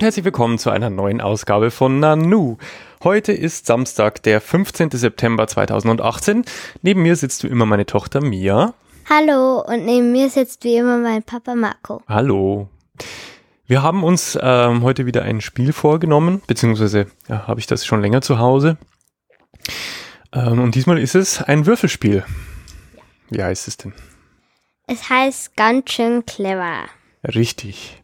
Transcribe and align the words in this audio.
Und 0.00 0.04
herzlich 0.04 0.24
willkommen 0.24 0.56
zu 0.56 0.70
einer 0.70 0.88
neuen 0.88 1.20
Ausgabe 1.20 1.70
von 1.70 2.00
Nanu. 2.00 2.56
Heute 3.04 3.32
ist 3.32 3.66
Samstag, 3.66 4.22
der 4.22 4.40
15. 4.40 4.92
September 4.92 5.46
2018. 5.46 6.46
Neben 6.80 7.02
mir 7.02 7.16
sitzt 7.16 7.44
wie 7.44 7.48
immer 7.48 7.66
meine 7.66 7.84
Tochter 7.84 8.22
Mia. 8.22 8.72
Hallo 9.10 9.60
und 9.60 9.84
neben 9.84 10.10
mir 10.10 10.30
sitzt 10.30 10.64
wie 10.64 10.76
immer 10.76 10.96
mein 10.96 11.22
Papa 11.22 11.54
Marco. 11.54 12.00
Hallo. 12.08 12.70
Wir 13.66 13.82
haben 13.82 14.02
uns 14.02 14.38
ähm, 14.40 14.84
heute 14.84 15.04
wieder 15.04 15.20
ein 15.20 15.42
Spiel 15.42 15.74
vorgenommen, 15.74 16.40
beziehungsweise 16.46 17.08
ja, 17.28 17.46
habe 17.46 17.60
ich 17.60 17.66
das 17.66 17.84
schon 17.84 18.00
länger 18.00 18.22
zu 18.22 18.38
Hause. 18.38 18.78
Ähm, 20.32 20.60
und 20.60 20.76
diesmal 20.76 20.98
ist 20.98 21.14
es 21.14 21.42
ein 21.42 21.66
Würfelspiel. 21.66 22.24
Wie 23.28 23.42
heißt 23.42 23.68
es 23.68 23.76
denn? 23.76 23.92
Es 24.86 25.10
heißt 25.10 25.58
ganz 25.58 25.90
schön 25.92 26.24
clever. 26.24 26.86
Richtig. 27.22 27.99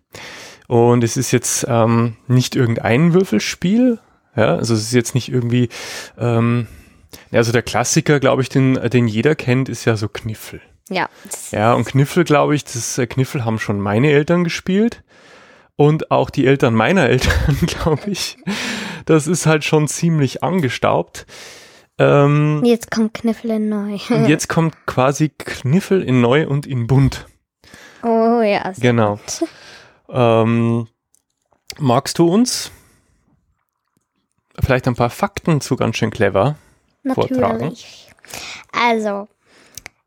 Und 0.69 1.05
es 1.05 1.17
ist 1.17 1.31
jetzt 1.33 1.67
ähm, 1.69 2.17
nicht 2.27 2.57
irgendein 2.57 3.13
Würfelspiel. 3.15 3.99
Ja, 4.35 4.57
also 4.57 4.75
es 4.75 4.83
ist 4.83 4.93
jetzt 4.93 5.15
nicht 5.15 5.31
irgendwie, 5.31 5.69
ähm, 6.19 6.67
also 7.33 7.53
der 7.53 7.63
Klassiker, 7.63 8.21
glaube 8.21 8.43
ich, 8.43 8.49
den, 8.49 8.75
den 8.91 9.09
jeder 9.09 9.35
kennt, 9.35 9.69
ist 9.69 9.85
ja 9.85 9.97
so 9.97 10.09
Kniffel. 10.09 10.61
Ja. 10.89 11.09
Ja, 11.53 11.73
und 11.73 11.85
Kniffel, 11.87 12.25
glaube 12.25 12.55
ich, 12.55 12.65
das 12.65 12.99
äh, 12.99 13.07
Kniffel 13.07 13.45
haben 13.45 13.59
schon 13.59 13.81
meine 13.81 14.11
Eltern 14.11 14.45
gespielt. 14.45 15.03
Und 15.79 16.11
auch 16.11 16.31
die 16.31 16.47
Eltern 16.47 16.75
meiner 16.75 17.07
Eltern, 17.09 17.57
glaube 17.67 18.11
ich. 18.11 18.39
Das 19.05 19.27
ist 19.27 19.47
halt 19.47 19.63
schon 19.65 19.89
ziemlich 19.89 20.43
angestaubt. 20.43 21.27
Ähm, 21.99 22.63
Jetzt 22.65 22.91
kommt 22.91 23.15
Kniffel 23.15 23.51
in 23.53 23.69
neu. 23.69 23.99
und 24.11 24.27
jetzt 24.29 24.49
kommt 24.49 24.75
quasi 24.87 25.31
Kniffel 25.31 26.03
in 26.03 26.21
neu 26.21 26.47
und 26.47 26.67
in 26.67 26.87
bunt. 26.87 27.27
oh 28.03 28.43
ja. 28.43 28.73
so 28.75 28.81
Genau. 28.83 29.17
gut. 29.17 29.49
Ähm, 30.09 30.89
magst 31.79 32.19
du 32.19 32.29
uns 32.29 32.71
vielleicht 34.61 34.87
ein 34.89 34.95
paar 34.95 35.11
Fakten 35.11 35.61
zu 35.61 35.77
ganz 35.77 35.97
schön 35.97 36.11
clever? 36.11 36.57
vortragen? 37.15 37.67
Natürlich. 37.67 38.11
Also, 38.73 39.29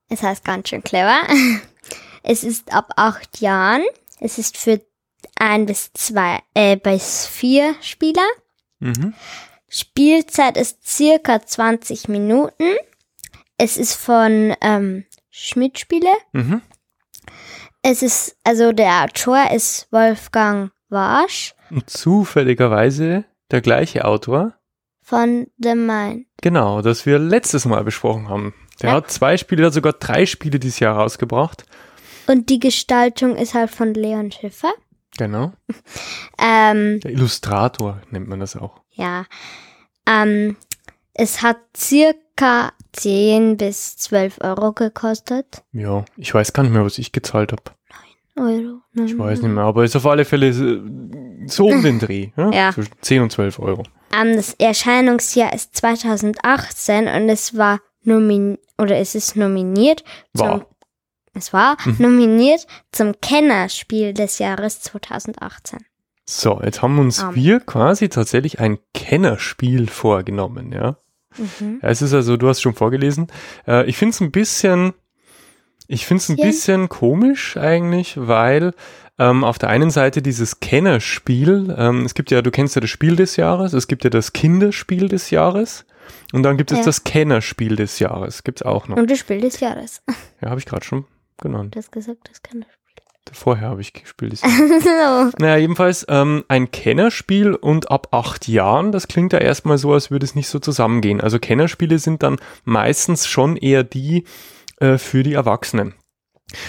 es 0.09 0.21
heißt 0.21 0.43
ganz 0.43 0.69
schön 0.69 0.83
clever. 0.83 1.21
Es 2.21 2.43
ist 2.43 2.73
ab 2.73 2.91
acht 2.97 3.39
Jahren. 3.39 3.81
Es 4.19 4.37
ist 4.37 4.57
für 4.57 4.81
ein 5.39 5.65
bis 5.65 5.93
zwei, 5.93 6.39
äh, 6.53 6.75
bis 6.75 7.25
vier 7.25 7.75
Spieler. 7.81 8.27
Mhm. 8.79 9.13
Spielzeit 9.69 10.57
ist 10.57 10.85
circa 10.85 11.41
20 11.41 12.09
Minuten. 12.09 12.75
Es 13.57 13.77
ist 13.77 13.93
von 13.95 14.53
ähm, 14.59 15.05
Schmidt 15.29 15.79
Spiele. 15.79 16.11
Mhm. 16.33 16.61
Es 17.81 18.01
ist, 18.03 18.35
also 18.43 18.71
der 18.73 19.03
Autor 19.05 19.51
ist 19.51 19.87
Wolfgang 19.91 20.71
Warsch 20.89 21.53
Und 21.69 21.89
zufälligerweise 21.89 23.25
der 23.51 23.61
gleiche 23.61 24.05
Autor. 24.05 24.53
von 25.01 25.47
The 25.57 25.75
Mind. 25.75 26.27
Genau, 26.41 26.81
das 26.81 27.05
wir 27.05 27.17
letztes 27.19 27.65
Mal 27.65 27.83
besprochen 27.83 28.29
haben. 28.29 28.53
Der 28.81 28.89
Ja. 28.91 28.95
hat 28.97 29.09
zwei 29.11 29.37
Spiele, 29.37 29.61
der 29.61 29.67
hat 29.67 29.73
sogar 29.73 29.93
drei 29.93 30.25
Spiele 30.25 30.59
dieses 30.59 30.79
Jahr 30.79 30.95
rausgebracht. 30.97 31.63
Und 32.27 32.49
die 32.49 32.59
Gestaltung 32.59 33.35
ist 33.35 33.53
halt 33.55 33.71
von 33.71 33.93
Leon 33.93 34.31
Schiffer. 34.31 34.71
Genau. 35.17 35.51
Ähm, 36.41 36.99
Der 37.01 37.11
Illustrator 37.11 38.01
nennt 38.11 38.27
man 38.27 38.39
das 38.39 38.55
auch. 38.55 38.81
ja. 38.91 39.25
Ähm, 40.07 40.55
es 41.13 41.41
hat 41.41 41.57
circa 41.75 42.17
10 42.93 43.57
bis 43.57 43.97
12 43.97 44.37
Euro 44.41 44.73
gekostet. 44.73 45.63
Ja, 45.71 46.05
ich 46.17 46.33
weiß 46.33 46.53
gar 46.53 46.63
nicht 46.63 46.71
mehr, 46.71 46.83
was 46.85 46.97
ich 46.97 47.11
gezahlt 47.11 47.51
habe. 47.51 47.63
Euro. 48.37 48.81
Ich 48.93 49.17
weiß 49.17 49.41
nicht 49.41 49.51
mehr, 49.51 49.65
aber 49.65 49.83
ist 49.83 49.95
auf 49.97 50.05
alle 50.05 50.23
Fälle 50.23 50.47
äh, 50.47 51.47
so 51.47 51.67
um 51.67 51.83
den 51.83 51.99
Dreh. 51.99 52.29
Ja? 52.37 52.51
Ja. 52.51 52.71
Zwischen 52.73 52.93
10 53.01 53.21
und 53.23 53.31
12 53.31 53.59
Euro. 53.59 53.83
Ähm, 54.17 54.35
das 54.35 54.53
Erscheinungsjahr 54.53 55.53
ist 55.53 55.75
2018 55.75 57.07
und 57.07 57.29
es 57.29 57.57
war 57.57 57.79
nomin 58.03 58.57
oder 58.77 58.97
es 58.97 59.13
ist 59.15 59.35
nominiert 59.35 60.03
zum 60.35 60.47
War. 60.47 60.65
es 61.33 61.51
war 61.51 61.75
Mhm. 61.83 61.95
nominiert 61.99 62.65
zum 62.93 63.19
Kennerspiel 63.19 64.13
des 64.13 64.39
Jahres 64.39 64.79
2018. 64.81 65.79
So, 66.25 66.61
jetzt 66.63 66.81
haben 66.81 66.97
uns 66.99 67.21
Ähm. 67.21 67.35
wir 67.35 67.59
quasi 67.59 68.07
tatsächlich 68.07 68.59
ein 68.59 68.77
Kennerspiel 68.93 69.87
vorgenommen, 69.89 70.71
ja. 70.71 70.97
Mhm. 71.37 71.79
Ja, 71.81 71.89
Es 71.89 72.01
ist 72.01 72.13
also, 72.13 72.37
du 72.37 72.47
hast 72.49 72.61
schon 72.61 72.73
vorgelesen. 72.73 73.27
Äh, 73.67 73.85
ich 73.89 73.97
finde 73.97 74.11
es 74.13 74.21
ein 74.21 74.31
bisschen, 74.31 74.93
ich 75.87 76.05
finde 76.05 76.21
es 76.23 76.29
ein 76.29 76.35
Bisschen? 76.37 76.89
komisch 76.89 77.57
eigentlich, 77.57 78.15
weil 78.17 78.73
ähm, 79.17 79.43
auf 79.43 79.57
der 79.59 79.69
einen 79.69 79.89
Seite 79.91 80.21
dieses 80.21 80.59
Kennerspiel, 80.59 81.75
ähm, 81.77 82.05
es 82.05 82.13
gibt 82.13 82.31
ja, 82.31 82.41
du 82.41 82.51
kennst 82.51 82.75
ja 82.75 82.81
das 82.81 82.89
Spiel 82.89 83.15
des 83.15 83.35
Jahres, 83.35 83.73
es 83.73 83.87
gibt 83.87 84.03
ja 84.03 84.09
das 84.09 84.33
Kinderspiel 84.33 85.07
des 85.09 85.29
Jahres 85.29 85.85
und 86.31 86.43
dann 86.43 86.57
gibt 86.57 86.71
es 86.71 86.79
Ja. 86.79 86.85
das 86.85 87.03
Kennerspiel 87.03 87.75
des 87.75 87.99
Jahres, 87.99 88.43
gibt's 88.43 88.61
auch 88.61 88.87
noch. 88.87 88.97
Und 88.97 89.11
das 89.11 89.19
Spiel 89.19 89.41
des 89.41 89.59
Jahres. 89.59 90.01
Ja, 90.41 90.49
habe 90.49 90.59
ich 90.59 90.65
gerade 90.65 90.85
schon 90.85 91.05
genannt. 91.37 91.75
Du 91.75 91.79
hast 91.79 91.91
gesagt, 91.91 92.29
das 92.29 92.41
Kennerspiel. 92.41 92.78
Vorher 93.33 93.69
habe 93.69 93.81
ich 93.81 93.93
gespielt. 93.93 94.41
Jahr. 94.41 94.51
so. 95.31 95.37
naja, 95.39 95.57
jedenfalls 95.57 96.05
ähm, 96.09 96.43
ein 96.47 96.71
Kennerspiel 96.71 97.55
und 97.55 97.91
ab 97.91 98.07
acht 98.11 98.47
Jahren, 98.47 98.91
das 98.91 99.07
klingt 99.07 99.33
ja 99.33 99.39
erstmal 99.39 99.77
so, 99.77 99.93
als 99.93 100.11
würde 100.11 100.25
es 100.25 100.35
nicht 100.35 100.47
so 100.47 100.59
zusammengehen. 100.59 101.21
Also 101.21 101.39
Kennerspiele 101.39 101.99
sind 101.99 102.23
dann 102.23 102.37
meistens 102.63 103.27
schon 103.27 103.57
eher 103.57 103.83
die 103.83 104.25
äh, 104.79 104.97
für 104.97 105.23
die 105.23 105.33
Erwachsenen. 105.33 105.93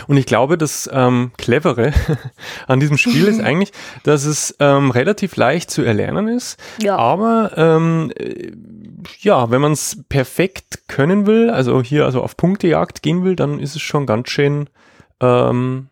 Und 0.06 0.16
ich 0.16 0.26
glaube, 0.26 0.58
das 0.58 0.88
ähm, 0.92 1.32
Clevere 1.38 1.92
an 2.66 2.80
diesem 2.80 2.98
Spiel 2.98 3.26
ist 3.28 3.40
eigentlich, 3.44 3.72
dass 4.02 4.24
es 4.24 4.54
ähm, 4.60 4.90
relativ 4.90 5.36
leicht 5.36 5.70
zu 5.70 5.82
erlernen 5.82 6.28
ist. 6.28 6.58
Ja. 6.80 6.96
Aber 6.96 7.52
ähm, 7.56 8.12
äh, 8.16 8.52
ja, 9.20 9.50
wenn 9.50 9.60
man 9.60 9.72
es 9.72 10.02
perfekt 10.08 10.88
können 10.88 11.26
will, 11.26 11.50
also 11.50 11.82
hier 11.82 12.04
also 12.04 12.22
auf 12.22 12.36
Punktejagd 12.36 13.02
gehen 13.02 13.24
will, 13.24 13.36
dann 13.36 13.58
ist 13.58 13.74
es 13.74 13.82
schon 13.82 14.06
ganz 14.06 14.28
schön, 14.28 14.68
ähm, 15.20 15.89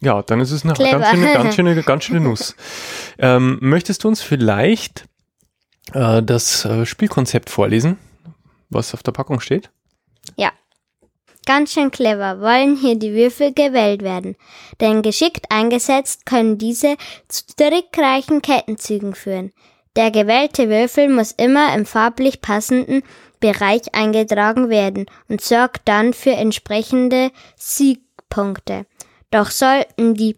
ja, 0.00 0.22
dann 0.22 0.40
ist 0.40 0.50
es 0.50 0.64
eine 0.64 0.74
Clever. 0.74 1.00
ganz 1.00 1.10
schöne, 1.10 1.32
ganz 1.32 1.54
schöne, 1.54 1.82
ganz 1.84 2.04
schöne 2.04 2.20
Nuss. 2.20 2.56
ähm, 3.18 3.58
möchtest 3.60 4.04
du 4.04 4.08
uns 4.08 4.22
vielleicht 4.22 5.06
äh, 5.92 6.22
das 6.22 6.64
äh, 6.64 6.86
Spielkonzept 6.86 7.50
vorlesen, 7.50 7.98
was 8.70 8.94
auf 8.94 9.02
der 9.02 9.12
Packung 9.12 9.40
steht? 9.40 9.70
Ganz 11.48 11.72
schön 11.72 11.90
clever 11.90 12.42
wollen 12.42 12.76
hier 12.76 12.98
die 12.98 13.14
Würfel 13.14 13.54
gewählt 13.54 14.02
werden, 14.02 14.36
denn 14.82 15.00
geschickt 15.00 15.46
eingesetzt 15.48 16.26
können 16.26 16.58
diese 16.58 16.96
zu 17.28 17.44
trickreichen 17.56 18.42
Kettenzügen 18.42 19.14
führen. 19.14 19.52
Der 19.96 20.10
gewählte 20.10 20.68
Würfel 20.68 21.08
muss 21.08 21.32
immer 21.32 21.74
im 21.74 21.86
farblich 21.86 22.42
passenden 22.42 23.02
Bereich 23.40 23.94
eingetragen 23.94 24.68
werden 24.68 25.06
und 25.28 25.40
sorgt 25.40 25.88
dann 25.88 26.12
für 26.12 26.32
entsprechende 26.32 27.30
Siegpunkte. 27.56 28.84
Doch 29.30 29.50
sollten 29.50 30.14
die 30.14 30.36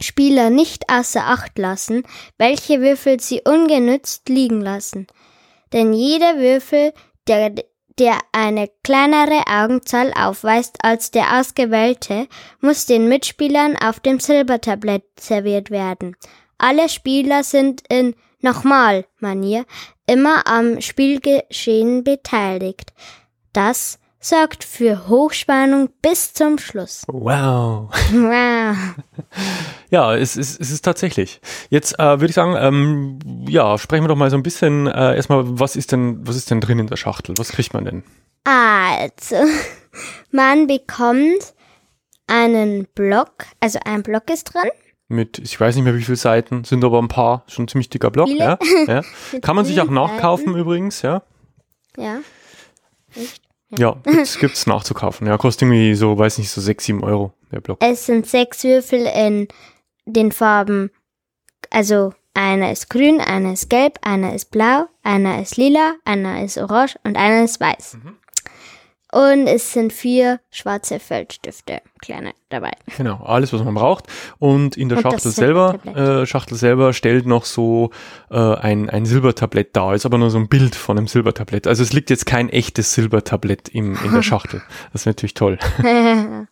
Spieler 0.00 0.50
nicht 0.50 0.84
außer 0.88 1.26
Acht 1.26 1.58
lassen, 1.58 2.04
welche 2.38 2.80
Würfel 2.80 3.20
sie 3.20 3.42
ungenützt 3.44 4.28
liegen 4.28 4.60
lassen. 4.60 5.06
Denn 5.72 5.92
jeder 5.92 6.38
Würfel, 6.38 6.92
der 7.28 7.52
der 7.98 8.18
eine 8.32 8.70
kleinere 8.82 9.42
Augenzahl 9.46 10.12
aufweist 10.14 10.78
als 10.82 11.10
der 11.10 11.38
ausgewählte, 11.38 12.28
muss 12.60 12.86
den 12.86 13.08
Mitspielern 13.08 13.76
auf 13.76 14.00
dem 14.00 14.18
Silbertablett 14.18 15.04
serviert 15.20 15.70
werden. 15.70 16.16
Alle 16.56 16.88
Spieler 16.88 17.44
sind 17.44 17.82
in 17.90 18.14
nochmal 18.40 19.06
Manier 19.18 19.66
immer 20.06 20.46
am 20.46 20.80
Spielgeschehen 20.80 22.02
beteiligt. 22.02 22.92
Das 23.52 23.98
sorgt 24.20 24.64
für 24.64 25.08
Hochspannung 25.08 25.88
bis 26.02 26.34
zum 26.34 26.58
Schluss. 26.58 27.04
Wow. 27.08 27.90
Wow. 28.12 28.76
Ja, 29.90 30.14
es, 30.14 30.36
es, 30.36 30.56
es 30.56 30.70
ist 30.70 30.82
tatsächlich. 30.82 31.40
Jetzt 31.68 31.98
äh, 31.98 32.20
würde 32.20 32.26
ich 32.26 32.34
sagen, 32.34 32.54
ähm, 32.56 33.18
ja, 33.48 33.76
sprechen 33.76 34.04
wir 34.04 34.08
doch 34.08 34.14
mal 34.14 34.30
so 34.30 34.36
ein 34.36 34.44
bisschen 34.44 34.86
äh, 34.86 35.16
erstmal, 35.16 35.58
was 35.58 35.74
ist 35.74 35.90
denn, 35.90 36.24
was 36.24 36.36
ist 36.36 36.48
denn 36.48 36.60
drin 36.60 36.78
in 36.78 36.86
der 36.86 36.96
Schachtel? 36.96 37.36
Was 37.38 37.50
kriegt 37.50 37.74
man 37.74 37.84
denn? 37.84 38.04
Also, 38.44 39.36
man 40.30 40.68
bekommt 40.68 41.54
einen 42.28 42.86
Block, 42.94 43.46
also 43.58 43.80
ein 43.84 44.04
Block 44.04 44.30
ist 44.30 44.44
drin. 44.44 44.70
Mit, 45.08 45.40
ich 45.40 45.58
weiß 45.60 45.74
nicht 45.74 45.84
mehr 45.84 45.96
wie 45.96 46.04
viele 46.04 46.16
Seiten, 46.16 46.62
sind 46.62 46.84
aber 46.84 47.00
ein 47.00 47.08
paar, 47.08 47.42
schon 47.48 47.64
ein 47.64 47.68
ziemlich 47.68 47.90
dicker 47.90 48.12
Block, 48.12 48.28
ja. 48.28 48.58
ja. 48.86 49.02
Kann 49.42 49.56
man 49.56 49.64
sich 49.64 49.80
auch 49.80 49.90
nachkaufen 49.90 50.46
Seiten. 50.46 50.58
übrigens, 50.58 51.02
ja. 51.02 51.22
Ja. 51.96 52.20
Ja, 53.78 53.96
gibt's, 54.04 54.38
gibt's 54.38 54.66
nachzukaufen. 54.66 55.26
Ja, 55.26 55.38
kostet 55.38 55.62
irgendwie 55.62 55.94
so, 55.94 56.18
weiß 56.18 56.38
nicht, 56.38 56.50
so 56.50 56.60
sechs, 56.60 56.84
sieben 56.84 57.04
Euro, 57.04 57.32
der 57.52 57.60
Block. 57.60 57.78
Es 57.80 58.06
sind 58.06 58.26
sechs 58.26 58.64
Würfel 58.64 59.06
in 59.06 59.48
den 60.06 60.32
Farben, 60.32 60.90
also 61.70 62.12
einer 62.34 62.72
ist 62.72 62.90
grün, 62.90 63.20
einer 63.20 63.52
ist 63.52 63.70
gelb, 63.70 63.98
einer 64.02 64.34
ist 64.34 64.50
blau, 64.50 64.86
einer 65.02 65.42
ist 65.42 65.56
lila, 65.56 65.94
einer 66.04 66.42
ist 66.42 66.58
orange 66.58 66.96
und 67.04 67.16
einer 67.16 67.44
ist 67.44 67.60
weiß. 67.60 67.98
Und 69.12 69.46
es 69.46 69.72
sind 69.72 69.92
vier 69.92 70.40
schwarze 70.50 71.00
Feldstifte, 71.00 71.80
kleine 72.00 72.32
dabei. 72.48 72.72
Genau, 72.96 73.22
alles, 73.24 73.52
was 73.52 73.62
man 73.64 73.74
braucht. 73.74 74.06
Und 74.38 74.76
in 74.76 74.88
der 74.88 74.98
Und 74.98 75.02
Schachtel 75.02 75.32
selber, 75.32 75.78
äh, 75.84 76.26
Schachtel 76.26 76.56
selber 76.56 76.92
stellt 76.92 77.26
noch 77.26 77.44
so 77.44 77.90
äh, 78.30 78.36
ein, 78.36 78.88
ein 78.88 79.06
Silbertablett 79.06 79.74
dar. 79.74 79.94
Ist 79.94 80.06
aber 80.06 80.18
nur 80.18 80.30
so 80.30 80.38
ein 80.38 80.48
Bild 80.48 80.76
von 80.76 80.96
einem 80.96 81.08
Silbertablett. 81.08 81.66
Also 81.66 81.82
es 81.82 81.92
liegt 81.92 82.10
jetzt 82.10 82.26
kein 82.26 82.48
echtes 82.48 82.94
Silbertablett 82.94 83.68
im, 83.68 83.98
in 84.04 84.12
der 84.12 84.22
Schachtel. 84.22 84.62
Das 84.92 85.02
ist 85.02 85.06
natürlich 85.06 85.34
toll. 85.34 85.58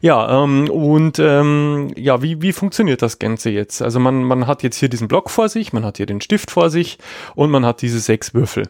Ja, 0.00 0.42
ähm, 0.42 0.68
und 0.68 1.18
ähm, 1.18 1.92
ja, 1.96 2.20
wie, 2.20 2.42
wie 2.42 2.52
funktioniert 2.52 3.00
das 3.00 3.18
Ganze 3.18 3.50
jetzt? 3.50 3.80
Also 3.80 4.00
man, 4.00 4.24
man 4.24 4.46
hat 4.46 4.62
jetzt 4.62 4.76
hier 4.76 4.88
diesen 4.88 5.08
Block 5.08 5.30
vor 5.30 5.48
sich, 5.48 5.72
man 5.72 5.84
hat 5.84 5.96
hier 5.96 6.06
den 6.06 6.20
Stift 6.20 6.50
vor 6.50 6.68
sich 6.68 6.98
und 7.34 7.50
man 7.50 7.64
hat 7.64 7.80
diese 7.80 8.00
sechs 8.00 8.34
Würfel. 8.34 8.64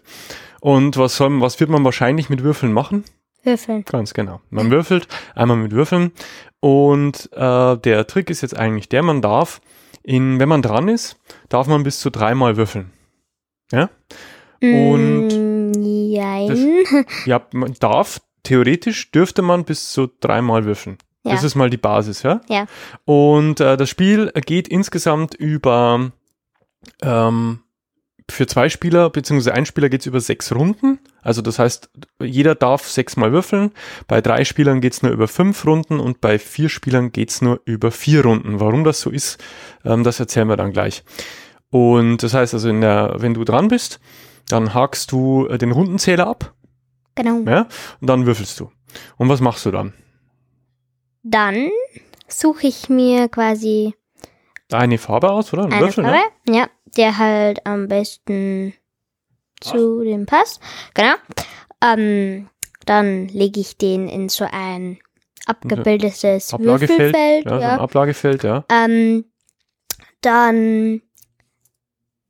Und 0.61 0.97
was 0.97 1.17
soll, 1.17 1.41
was 1.41 1.61
wird 1.61 1.71
man 1.71 1.85
wahrscheinlich 1.85 2.31
mit 2.31 2.43
Würfeln 2.43 2.73
machen? 2.73 3.05
Würfeln. 3.43 3.85
Ganz 3.85 4.13
genau. 4.13 4.41
Man 4.51 4.71
würfelt 4.71 5.07
einmal 5.35 5.57
mit 5.57 5.73
Würfeln 5.73 6.13
und 6.61 7.31
äh, 7.33 7.77
der 7.79 8.07
Trick 8.07 8.29
ist 8.31 8.41
jetzt 8.41 8.57
eigentlich 8.57 8.89
der, 8.89 9.03
man 9.03 9.23
darf, 9.23 9.61
in, 10.03 10.41
wenn 10.41 10.49
man 10.49 10.63
dran 10.63 10.89
ist, 10.89 11.17
darf 11.49 11.67
man 11.69 11.83
bis 11.85 12.01
zu 12.01 12.11
dreimal 12.11 12.57
würfeln. 12.57 12.91
Ja? 13.71 13.91
Und 14.61 15.29
Mm, 15.29 15.73
Jein. 15.83 16.85
Ja, 17.27 17.43
man 17.53 17.75
darf, 17.79 18.21
theoretisch 18.43 19.11
dürfte 19.11 19.43
man 19.43 19.65
bis 19.65 19.91
zu 19.93 20.09
dreimal 20.21 20.65
würfeln. 20.65 20.99
Ja. 21.25 21.33
Das 21.33 21.43
ist 21.43 21.57
mal 21.57 21.71
die 21.71 21.77
Basis, 21.77 22.23
ja? 22.23 22.41
Ja. 22.49 22.67
Und 23.05 23.61
äh, 23.61 23.77
das 23.77 23.91
Spiel 23.91 24.31
geht 24.47 24.69
insgesamt 24.69 25.35
über 25.35 26.13
ähm, 27.03 27.61
für 28.31 28.47
zwei 28.47 28.69
Spieler, 28.69 29.11
beziehungsweise 29.11 29.55
ein 29.55 29.67
Spieler 29.67 29.89
geht 29.89 30.01
es 30.01 30.07
über 30.07 30.21
sechs 30.21 30.55
Runden. 30.55 30.99
Also 31.23 31.43
das 31.43 31.59
heißt, 31.59 31.91
jeder 32.23 32.55
darf 32.55 32.87
sechsmal 32.89 33.33
würfeln. 33.33 33.73
Bei 34.09 34.21
drei 34.21 34.45
Spielern 34.45 34.81
geht 34.81 34.95
es 34.95 35.03
nur 35.03 35.13
über 35.13 35.29
fünf 35.29 35.65
Runden 35.65 36.01
und 36.01 36.21
bei 36.21 36.39
vier 36.39 36.69
Spielern 36.69 37.13
geht 37.13 37.31
es 37.31 37.43
nur 37.43 37.61
über 37.65 37.91
vier 37.91 38.25
Runden. 38.25 38.61
Warum 38.61 38.85
das 38.85 39.01
so 39.01 39.11
ist, 39.11 39.43
ähm, 39.85 40.05
das 40.05 40.21
erzählen 40.21 40.49
wir 40.49 40.57
dann 40.57 40.73
gleich. 40.73 41.05
Und 41.71 42.23
das 42.23 42.35
heißt 42.35 42.55
also, 42.55 42.73
der, 42.73 43.17
wenn 43.19 43.35
du 43.35 43.45
dran 43.45 43.69
bist, 43.69 44.01
dann 44.49 44.75
hakst 44.75 45.13
du 45.13 45.47
äh, 45.47 45.59
den 45.59 45.73
Rundenzähler 45.73 46.27
ab 46.27 46.55
Genau. 47.17 47.51
ja, 47.51 47.67
und 48.01 48.09
dann 48.09 48.27
würfelst 48.27 48.61
du. 48.61 48.71
Und 49.17 49.29
was 49.29 49.41
machst 49.41 49.65
du 49.67 49.71
dann? 49.71 49.95
Dann 51.23 51.71
suche 52.29 52.67
ich 52.67 52.89
mir 52.89 53.29
quasi 53.29 53.95
Eine 54.73 54.99
Farbe 54.99 55.31
aus, 55.31 55.53
oder? 55.53 55.65
Ein 55.65 55.73
eine 55.73 55.81
Würfel, 55.87 56.05
Farbe, 56.05 56.19
ne? 56.47 56.57
ja, 56.57 56.69
der 56.97 57.19
halt 57.19 57.65
am 57.67 57.89
besten 57.89 58.75
zu 59.61 60.03
dem 60.03 60.27
passt. 60.27 60.61
Genau. 60.95 61.15
Ähm, 61.83 62.49
dann 62.85 63.29
lege 63.29 63.61
ich 63.61 63.77
den 63.77 64.09
in 64.09 64.29
so 64.29 64.47
ein 64.51 64.99
abgebildetes 65.47 66.53
Ablagefeld. 66.53 67.15
Würfelfeld. 67.15 67.45
Ja, 67.45 67.51
so 67.51 67.55
ein 67.57 67.61
Ja. 67.63 67.79
Ablagefeld, 67.81 68.43
ja. 68.45 68.65
Ähm, 68.71 69.25
dann 70.21 71.03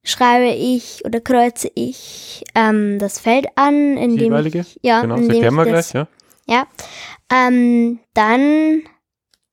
schreibe 0.05 0.49
ich 0.55 1.05
oder 1.05 1.21
kreuze 1.21 1.71
ich 1.75 2.45
ähm, 2.55 2.99
das 2.99 3.19
Feld 3.19 3.47
an, 3.57 3.97
in 3.97 4.11
Die 4.13 4.17
dem 4.19 4.25
jeweilige? 4.27 4.61
ich, 4.61 4.79
ja, 4.83 5.01
genau, 5.01 5.17
das 5.17 5.23
in 5.25 5.29
dem 5.31 5.35
erklären 5.43 5.55
wir 5.55 5.67
ich 5.67 5.73
das, 5.73 5.91
gleich, 5.91 6.07
ja. 6.47 6.55
ja. 6.55 6.67
Ähm, 7.33 7.99
dann 8.15 8.83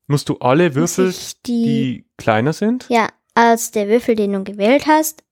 Musst 0.07 0.29
du 0.29 0.37
alle 0.39 0.75
Würfel, 0.75 1.13
die, 1.45 1.63
die 1.63 2.05
kleiner 2.17 2.53
sind, 2.53 2.87
ja, 2.89 3.07
als 3.35 3.71
der 3.71 3.87
Würfel, 3.87 4.15
den 4.15 4.33
du 4.33 4.43
gewählt 4.43 4.85
hast, 4.85 5.23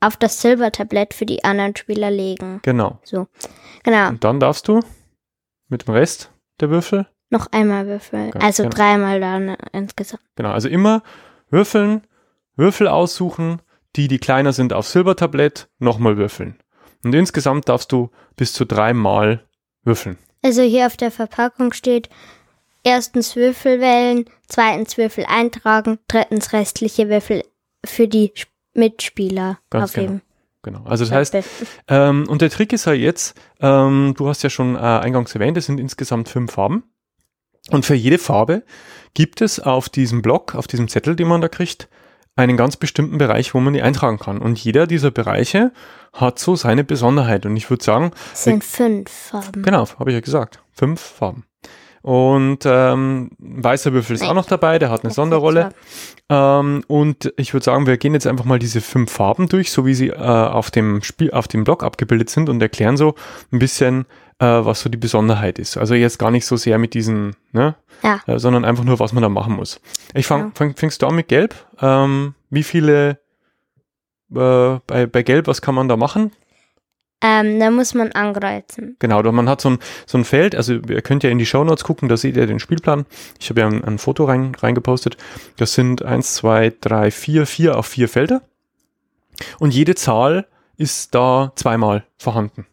auf 0.00 0.16
das 0.16 0.40
Silbertablett 0.42 1.14
für 1.14 1.26
die 1.26 1.44
anderen 1.44 1.76
Spieler 1.76 2.10
legen. 2.10 2.60
genau. 2.62 3.00
Genau, 3.82 4.08
Und 4.10 4.24
dann 4.24 4.40
darfst 4.40 4.68
du 4.68 4.80
mit 5.68 5.86
dem 5.86 5.94
Rest 5.94 6.30
der 6.60 6.68
Würfel, 6.68 7.06
noch 7.30 7.46
einmal 7.52 7.86
würfeln. 7.86 8.32
Ganz 8.32 8.44
also 8.44 8.64
genau. 8.64 8.74
dreimal 8.74 9.20
dann 9.20 9.56
insgesamt. 9.72 10.22
genau, 10.34 10.50
also 10.50 10.68
immer 10.68 11.02
würfeln, 11.48 12.06
Würfel 12.56 12.88
aussuchen, 12.88 13.62
die, 13.96 14.08
die 14.08 14.18
kleiner 14.18 14.52
sind, 14.52 14.72
aufs 14.72 14.92
Silbertablett, 14.92 15.68
nochmal 15.78 16.16
würfeln. 16.16 16.58
Und 17.02 17.14
insgesamt 17.14 17.68
darfst 17.68 17.92
du 17.92 18.10
bis 18.36 18.52
zu 18.52 18.66
dreimal 18.66 19.46
würfeln. 19.82 20.18
Also 20.42 20.62
hier 20.62 20.86
auf 20.86 20.96
der 20.96 21.10
Verpackung 21.10 21.72
steht 21.72 22.10
erstens 22.84 23.36
Würfel 23.36 23.80
wählen, 23.80 24.24
zweitens 24.48 24.96
Würfel 24.98 25.24
eintragen, 25.28 25.98
drittens 26.08 26.52
restliche 26.52 27.08
Würfel 27.08 27.44
für 27.84 28.08
die 28.08 28.32
Sp- 28.34 28.48
Mitspieler 28.72 29.58
Ganz 29.68 29.90
aufheben. 29.90 30.22
Genau. 30.62 30.84
Also 30.84 31.04
das 31.04 31.12
heißt, 31.12 31.36
Ähm, 31.88 32.28
und 32.28 32.40
der 32.40 32.50
Trick 32.50 32.72
ist 32.72 32.84
ja 32.84 32.92
jetzt, 32.92 33.34
ähm, 33.60 34.14
du 34.16 34.28
hast 34.28 34.42
ja 34.44 34.50
schon 34.50 34.76
äh, 34.76 34.78
eingangs 34.78 35.34
erwähnt, 35.34 35.56
es 35.56 35.66
sind 35.66 35.80
insgesamt 35.80 36.28
fünf 36.28 36.52
Farben. 36.52 36.84
Und 37.70 37.84
für 37.84 37.94
jede 37.96 38.18
Farbe 38.18 38.62
gibt 39.14 39.40
es 39.40 39.58
auf 39.58 39.88
diesem 39.88 40.22
Block, 40.22 40.54
auf 40.54 40.66
diesem 40.68 40.86
Zettel, 40.88 41.16
den 41.16 41.26
man 41.28 41.40
da 41.40 41.48
kriegt, 41.48 41.88
einen 42.36 42.56
ganz 42.56 42.76
bestimmten 42.76 43.18
Bereich, 43.18 43.54
wo 43.54 43.60
man 43.60 43.74
die 43.74 43.82
eintragen 43.82 44.18
kann. 44.20 44.38
Und 44.38 44.62
jeder 44.62 44.86
dieser 44.86 45.10
Bereiche 45.10 45.72
hat 46.12 46.38
so 46.38 46.54
seine 46.54 46.84
Besonderheit. 46.84 47.44
Und 47.44 47.56
ich 47.56 47.68
würde 47.70 47.82
sagen, 47.84 48.12
es 48.32 48.44
sind 48.44 48.62
fünf 48.62 49.10
Farben. 49.10 49.62
genau, 49.62 49.86
habe 49.98 50.10
ich 50.10 50.14
ja 50.14 50.20
gesagt, 50.20 50.62
fünf 50.72 51.00
Farben. 51.00 51.44
Und 52.02 52.60
ähm, 52.64 53.30
weißer 53.38 53.92
Würfel 53.92 54.14
ist 54.14 54.20
Nein. 54.22 54.30
auch 54.30 54.34
noch 54.34 54.46
dabei, 54.46 54.78
der 54.78 54.90
hat 54.90 55.00
eine 55.02 55.08
Das 55.10 55.16
Sonderrolle. 55.16 55.70
Ähm, 56.30 56.82
und 56.88 57.32
ich 57.36 57.52
würde 57.52 57.64
sagen, 57.64 57.86
wir 57.86 57.98
gehen 57.98 58.14
jetzt 58.14 58.26
einfach 58.26 58.46
mal 58.46 58.58
diese 58.58 58.80
fünf 58.80 59.12
Farben 59.12 59.48
durch, 59.48 59.70
so 59.70 59.84
wie 59.84 59.92
sie 59.94 60.08
äh, 60.08 60.14
auf 60.14 60.70
dem 60.70 61.02
Spiel, 61.02 61.30
auf 61.32 61.46
dem 61.46 61.64
Block 61.64 61.82
abgebildet 61.84 62.30
sind 62.30 62.48
und 62.48 62.62
erklären 62.62 62.96
so 62.96 63.14
ein 63.52 63.58
bisschen, 63.58 64.06
äh, 64.38 64.46
was 64.46 64.80
so 64.80 64.88
die 64.88 64.96
Besonderheit 64.96 65.58
ist. 65.58 65.76
Also 65.76 65.94
jetzt 65.94 66.18
gar 66.18 66.30
nicht 66.30 66.46
so 66.46 66.56
sehr 66.56 66.78
mit 66.78 66.94
diesen, 66.94 67.36
ne, 67.52 67.74
Ja. 68.02 68.20
äh, 68.26 68.38
sondern 68.38 68.64
einfach 68.64 68.84
nur, 68.84 68.98
was 68.98 69.12
man 69.12 69.22
da 69.22 69.28
machen 69.28 69.54
muss. 69.54 69.80
Ich 70.14 70.26
fang, 70.26 70.40
Ja. 70.40 70.50
fang 70.54 70.74
fängst 70.76 71.02
du 71.02 71.06
an 71.06 71.14
mit 71.16 71.28
Gelb? 71.28 71.54
Ähm, 71.82 72.34
wie 72.48 72.62
viele 72.62 73.18
äh, 74.34 74.78
bei, 74.86 75.06
bei 75.06 75.22
Gelb, 75.22 75.48
was 75.48 75.60
kann 75.60 75.74
man 75.74 75.88
da 75.88 75.96
machen? 75.98 76.32
Ähm, 77.22 77.60
da 77.60 77.70
muss 77.70 77.92
man 77.94 78.12
ankreuzen. 78.12 78.96
Genau, 78.98 79.22
man 79.30 79.48
hat 79.48 79.60
so 79.60 79.70
ein, 79.70 79.78
so 80.06 80.16
ein 80.16 80.24
Feld, 80.24 80.54
also 80.54 80.74
ihr 80.74 81.02
könnt 81.02 81.22
ja 81.22 81.28
in 81.30 81.38
die 81.38 81.44
Shownotes 81.46 81.84
gucken, 81.84 82.08
da 82.08 82.16
seht 82.16 82.36
ihr 82.36 82.46
den 82.46 82.58
Spielplan. 82.60 83.04
Ich 83.38 83.50
habe 83.50 83.60
ja 83.60 83.66
ein, 83.66 83.84
ein 83.84 83.98
Foto 83.98 84.24
rein, 84.24 84.54
reingepostet. 84.54 85.16
Das 85.58 85.74
sind 85.74 86.02
eins, 86.02 86.34
zwei, 86.34 86.72
drei, 86.80 87.10
vier, 87.10 87.46
vier 87.46 87.76
auf 87.76 87.86
vier 87.86 88.08
Felder. 88.08 88.40
Und 89.58 89.74
jede 89.74 89.94
Zahl 89.94 90.46
ist 90.76 91.14
da 91.14 91.52
zweimal 91.56 92.04
vorhanden. 92.16 92.66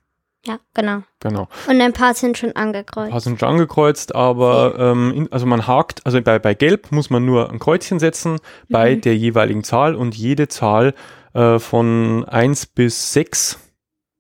Ja, 0.46 0.60
genau. 0.74 1.04
Genau. 1.20 1.50
Und 1.68 1.82
ein 1.82 1.92
paar 1.92 2.14
sind 2.14 2.38
schon 2.38 2.52
Ein 2.52 2.68
angekreuzt. 2.68 3.12
paar 3.12 3.20
sind 3.20 3.40
schon 3.42 3.50
angekreuzt, 3.50 4.16
aber 4.16 4.76
ähm, 4.80 5.12
in, 5.14 5.32
also 5.32 5.46
man 5.46 5.68
hakt, 5.68 6.06
also 6.06 6.22
bei, 6.22 6.40
bei 6.40 6.54
Gelb 6.54 6.90
muss 6.94 7.10
man 7.10 7.26
nur 7.26 7.50
ein 7.52 7.60
Kreuzchen 7.60 8.00
setzen 8.00 8.40
bei 8.70 8.96
Mhm. 8.96 9.02
der 9.02 9.18
jeweiligen 9.18 9.66
Zahl 9.66 9.94
und 9.96 10.16
jede 10.16 10.48
Zahl 10.48 10.94
äh, 11.34 11.60
von 11.60 12.24
eins 12.30 12.66
bis 12.66 13.12
sechs 13.12 13.60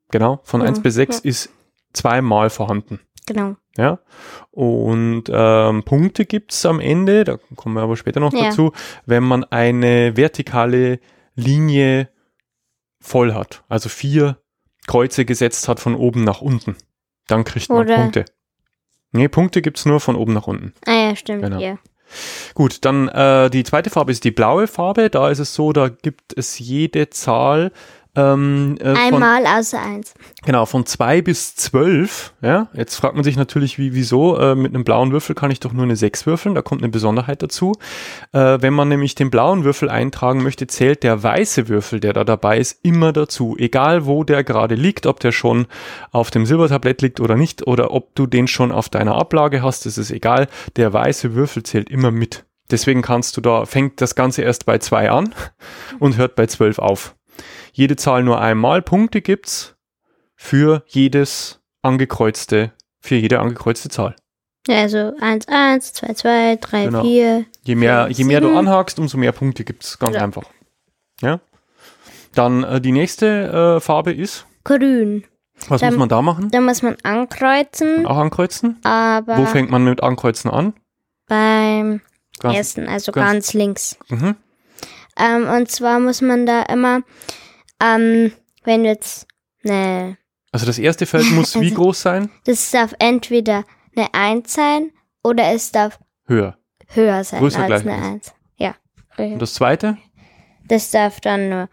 genau, 0.10 0.40
von 0.44 0.62
eins 0.62 0.78
Ja, 0.80 0.84
bis 0.84 0.94
sechs 0.96 1.22
ja. 1.24 1.30
ist 1.30 1.50
zweimal 1.94 2.50
vorhanden. 2.50 3.00
Genau. 3.26 3.56
Ja. 3.78 4.00
Und 4.52 5.26
ähm, 5.30 5.84
Punkte 5.84 6.26
gibt's 6.26 6.66
am 6.66 6.80
Ende, 6.80 7.24
da 7.26 7.38
kommen 7.56 7.76
wir 7.76 7.82
aber 7.82 7.98
später 7.98 8.20
noch 8.20 8.34
Ja. 8.34 8.46
dazu, 8.46 8.72
wenn 9.06 9.24
man 9.24 9.44
eine 9.44 10.16
vertikale 10.18 11.00
Linie 11.36 12.10
voll 13.00 13.34
hat. 13.34 13.64
Also 13.68 13.90
vier 13.90 14.38
Kreuze 14.88 15.26
gesetzt 15.26 15.68
hat 15.68 15.80
von 15.80 15.96
oben 15.96 16.24
nach 16.24 16.42
unten. 16.42 16.76
Dann 17.28 17.44
kriegt 17.44 17.70
man 17.70 17.80
Oder- 17.86 17.96
Punkte. 17.98 18.26
Nee, 19.12 19.28
Punkte 19.28 19.62
gibt's 19.62 19.86
nur 19.86 20.00
von 20.00 20.16
oben 20.16 20.34
nach 20.34 20.48
unten. 20.48 20.74
Ah 20.86 21.10
ja, 21.10 21.16
stimmt. 21.16 21.44
Genau. 21.44 21.60
Ja. 21.60 21.78
Gut, 22.54 22.86
dann 22.86 23.10
äh, 23.10 23.50
die 23.50 23.64
zweite 23.64 23.90
Farbe 23.90 24.12
ist 24.12 24.24
die 24.24 24.32
blaue 24.32 24.68
Farbe. 24.68 25.10
Da 25.10 25.30
ist 25.30 25.40
es 25.40 25.54
so, 25.54 25.74
da 25.74 25.90
gibt 25.90 26.38
es 26.38 26.58
jede 26.60 27.10
Zahl 27.10 27.72
ähm, 28.18 28.78
äh, 28.80 28.96
von, 28.96 29.24
Einmal 29.24 29.46
außer 29.46 29.80
eins. 29.80 30.16
Genau, 30.44 30.66
von 30.66 30.88
zwei 30.88 31.22
bis 31.22 31.56
zwölf. 31.56 32.34
Ja, 32.42 32.68
jetzt 32.74 32.96
fragt 32.96 33.14
man 33.14 33.24
sich 33.24 33.38
natürlich, 33.38 33.78
wie, 33.78 33.94
wieso, 33.94 34.38
äh, 34.38 34.56
mit 34.56 34.74
einem 34.74 34.84
blauen 34.84 35.12
Würfel 35.12 35.36
kann 35.36 35.52
ich 35.52 35.60
doch 35.60 35.72
nur 35.72 35.84
eine 35.84 35.96
sechs 35.96 36.26
würfeln, 36.26 36.56
da 36.56 36.64
kommt 36.64 36.82
eine 36.82 36.90
Besonderheit 36.90 37.44
dazu. 37.44 37.74
Äh, 38.32 38.58
wenn 38.60 38.74
man 38.74 38.90
nämlich 38.90 39.14
den 39.14 39.30
blauen 39.30 39.64
Würfel 39.64 39.90
eintragen 39.90 40.42
möchte, 40.42 40.66
zählt 40.66 41.04
der 41.04 41.22
weiße 41.22 41.68
Würfel, 41.68 42.00
der 42.00 42.14
da 42.14 42.24
dabei 42.24 42.58
ist, 42.58 42.80
immer 42.84 43.14
dazu. 43.14 43.56
Egal 43.60 44.08
wo 44.08 44.24
der 44.24 44.44
gerade 44.44 44.74
liegt, 44.74 45.06
ob 45.06 45.20
der 45.20 45.32
schon 45.32 45.68
auf 46.12 46.32
dem 46.32 46.48
Silbertablett 46.48 47.04
liegt 47.04 47.20
oder 47.20 47.36
nicht, 47.36 47.68
oder 47.68 47.92
ob 47.92 48.16
du 48.16 48.26
den 48.26 48.48
schon 48.48 48.72
auf 48.72 48.90
deiner 48.90 49.16
Ablage 49.16 49.62
hast, 49.62 49.86
das 49.86 50.00
ist 50.00 50.10
egal. 50.10 50.48
Der 50.76 50.92
weiße 50.92 51.36
Würfel 51.36 51.62
zählt 51.62 51.90
immer 51.90 52.10
mit. 52.10 52.46
Deswegen 52.72 53.02
kannst 53.02 53.38
du 53.38 53.42
da, 53.42 53.66
fängt 53.66 54.02
das 54.02 54.16
Ganze 54.16 54.42
erst 54.42 54.66
bei 54.66 54.80
zwei 54.80 55.10
an 55.12 55.34
und 56.00 56.18
hört 56.18 56.36
bei 56.36 56.48
zwölf 56.48 56.80
auf. 56.80 57.17
Jede 57.78 57.96
Zahl 57.96 58.24
nur 58.24 58.42
einmal. 58.42 58.82
Punkte 58.82 59.22
gibt's 59.22 59.76
für 60.36 60.84
jedes 60.88 61.60
angekreuzte, 61.84 62.72
für 63.02 63.14
jede 63.16 63.40
angekreuzte 63.40 63.90
Zahl. 63.90 64.16
Ja, 64.68 64.80
also 64.82 65.14
1, 65.22 65.48
1, 65.48 65.94
2, 65.94 66.14
2, 66.16 66.56
3, 66.60 66.86
Genau. 66.86 67.02
4. 67.04 67.46
Je 67.62 67.76
mehr, 67.76 68.06
Fünf, 68.06 68.18
je 68.18 68.24
mehr 68.24 68.42
du 68.42 68.58
anhakst, 68.58 68.98
umso 68.98 69.18
mehr 69.20 69.32
Punkte 69.32 69.64
gibt's. 69.64 70.00
Ganz 70.00 70.16
Ja. 70.16 70.24
einfach. 70.24 70.46
Ja. 71.22 71.40
Dann 72.34 72.64
äh, 72.64 72.82
die 72.82 72.92
nächste 72.92 73.76
äh, 73.78 73.80
Farbe 73.80 74.12
ist 74.12 74.48
Grün. 74.64 75.24
Was 75.68 75.82
Dann- 75.82 75.92
muss 75.94 76.00
man 76.00 76.10
da 76.10 76.22
machen? 76.24 76.50
Da 76.50 76.60
muss 76.62 76.82
man 76.82 76.98
ankreuzen, 77.04 78.08
Auch 78.08 78.18
ankreuzen? 78.18 78.80
aber 78.84 79.38
Wo 79.38 79.46
fängt 79.46 79.70
man 79.70 79.84
mit 79.84 80.02
Ankreuzen 80.02 80.50
an? 80.50 80.74
beim 81.28 82.02
Ganz- 82.40 82.58
ersten, 82.58 82.88
also 82.88 83.12
ganz- 83.12 83.32
ganz, 83.34 83.54
links. 83.54 83.98
Mhm. 84.10 84.36
Ähm, 85.20 85.48
und 85.48 85.70
zwar 85.70 86.00
muss 86.00 86.22
man 86.22 86.46
da 86.48 86.64
immer, 86.64 87.02
ähm, 87.82 88.32
wenn 88.64 88.86
jetzt 88.86 89.28
eine, 89.64 90.18
Also 90.52 90.66
das 90.66 90.80
erste 90.80 91.06
Feld 91.06 91.30
muss 91.32 91.54
wie 91.60 91.74
groß 91.74 92.02
sein? 92.02 92.30
das 92.46 92.72
darf 92.72 92.94
entweder 93.00 93.64
eine 93.96 94.14
1 94.14 94.54
sein 94.54 94.92
oder 95.24 95.52
es 95.54 95.72
darf 95.72 96.00
Höher. 96.26 96.58
höher 96.88 97.24
sein 97.24 97.40
Größer 97.40 97.64
als 97.64 97.86
eine 97.86 97.98
ist. 97.98 98.06
1. 98.06 98.34
Ja. 98.58 98.76
Und 99.18 99.40
das 99.42 99.54
zweite? 99.54 99.98
Das 100.68 100.92
darf 100.92 101.20
dann 101.22 101.50
nur 101.50 101.70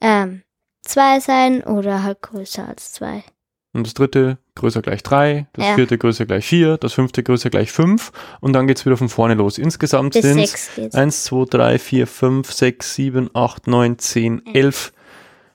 ähm, 0.00 0.42
2 0.82 1.20
sein 1.20 1.62
oder 1.64 2.02
halt 2.02 2.22
größer 2.22 2.66
als 2.68 2.92
2. 2.94 3.22
Und 3.74 3.86
das 3.86 3.94
dritte 3.94 4.36
größer 4.54 4.82
gleich 4.82 5.02
drei, 5.02 5.46
das 5.54 5.64
Ja. 5.66 5.74
vierte 5.76 5.96
größer 5.96 6.26
gleich 6.26 6.44
vier, 6.46 6.76
das 6.76 6.92
fünfte 6.92 7.22
größer 7.22 7.48
gleich 7.48 7.72
fünf 7.72 8.12
und 8.42 8.52
dann 8.52 8.66
geht's 8.66 8.84
wieder 8.84 8.98
von 8.98 9.08
vorne 9.08 9.32
los. 9.32 9.56
Insgesamt 9.56 10.12
sind 10.12 10.34
6 10.34 10.70
geht's. 10.76 10.94
1, 10.94 11.24
2, 11.24 11.44
3, 11.48 11.78
4, 11.78 12.06
5, 12.06 12.52
6, 12.52 12.94
7, 12.94 13.30
8, 13.32 13.66
9, 13.68 13.98
10, 13.98 14.44
11 14.54 14.92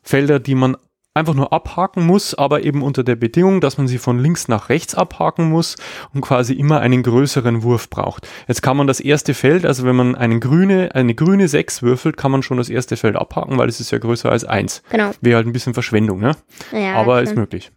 Felder, 0.07 0.39
die 0.39 0.55
man 0.55 0.77
einfach 1.13 1.33
nur 1.33 1.51
abhaken 1.51 2.05
muss, 2.05 2.35
aber 2.35 2.63
eben 2.63 2.81
unter 2.83 3.03
der 3.03 3.15
Bedingung, 3.15 3.59
dass 3.59 3.77
man 3.77 3.87
sie 3.87 3.97
von 3.97 4.19
links 4.19 4.47
nach 4.47 4.69
rechts 4.69 4.95
abhaken 4.95 5.49
muss 5.49 5.75
und 6.13 6.21
quasi 6.21 6.53
immer 6.53 6.79
einen 6.79 7.03
größeren 7.03 7.63
Wurf 7.63 7.89
braucht. 7.89 8.27
Jetzt 8.47 8.61
kann 8.61 8.77
man 8.77 8.87
das 8.87 8.99
erste 8.99 9.33
Feld, 9.33 9.65
also 9.65 9.83
wenn 9.83 9.95
man 9.95 10.15
einen 10.15 10.39
grüne, 10.39 10.93
eine 10.93 11.15
grüne 11.15 11.47
6 11.47 11.81
würfelt, 11.81 12.17
kann 12.17 12.31
man 12.31 12.43
schon 12.43 12.57
das 12.57 12.69
erste 12.69 12.97
Feld 12.97 13.15
abhaken, 13.15 13.57
weil 13.57 13.67
es 13.67 13.79
ist 13.79 13.91
ja 13.91 13.97
größer 13.97 14.31
als 14.31 14.43
1. 14.43 14.83
Genau. 14.91 15.11
Wäre 15.21 15.37
halt 15.37 15.47
ein 15.47 15.53
bisschen 15.53 15.73
Verschwendung, 15.73 16.19
ne? 16.19 16.35
Ja, 16.71 16.93
aber 16.93 17.21
ist 17.23 17.35
möglich. 17.35 17.71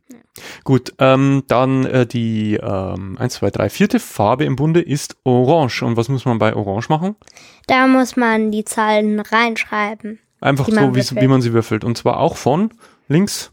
Gut, 0.64 0.92
ähm, 0.99 1.42
dann 1.49 1.84
äh, 1.87 2.06
die 2.06 2.54
ähm, 2.62 3.16
1, 3.18 3.34
2, 3.34 3.50
3, 3.50 3.70
vierte 3.70 3.99
Farbe 3.99 4.44
im 4.44 4.54
Bunde 4.54 4.80
ist 4.80 5.16
Orange. 5.25 5.82
Und 5.82 5.96
was 5.96 6.08
muss 6.08 6.25
man 6.25 6.38
bei 6.38 6.54
Orange 6.54 6.88
machen? 6.88 7.16
Da 7.66 7.87
muss 7.87 8.16
man 8.16 8.52
die 8.52 8.64
Zahlen 8.64 9.18
reinschreiben. 9.20 10.20
Einfach 10.40 10.68
man 10.68 10.94
so, 10.94 11.16
wie, 11.16 11.20
wie 11.20 11.28
man 11.28 11.42
sie 11.42 11.52
würfelt. 11.52 11.85
Und 11.85 11.97
zwar 11.99 12.18
auch 12.18 12.37
von 12.37 12.73
links 13.09 13.52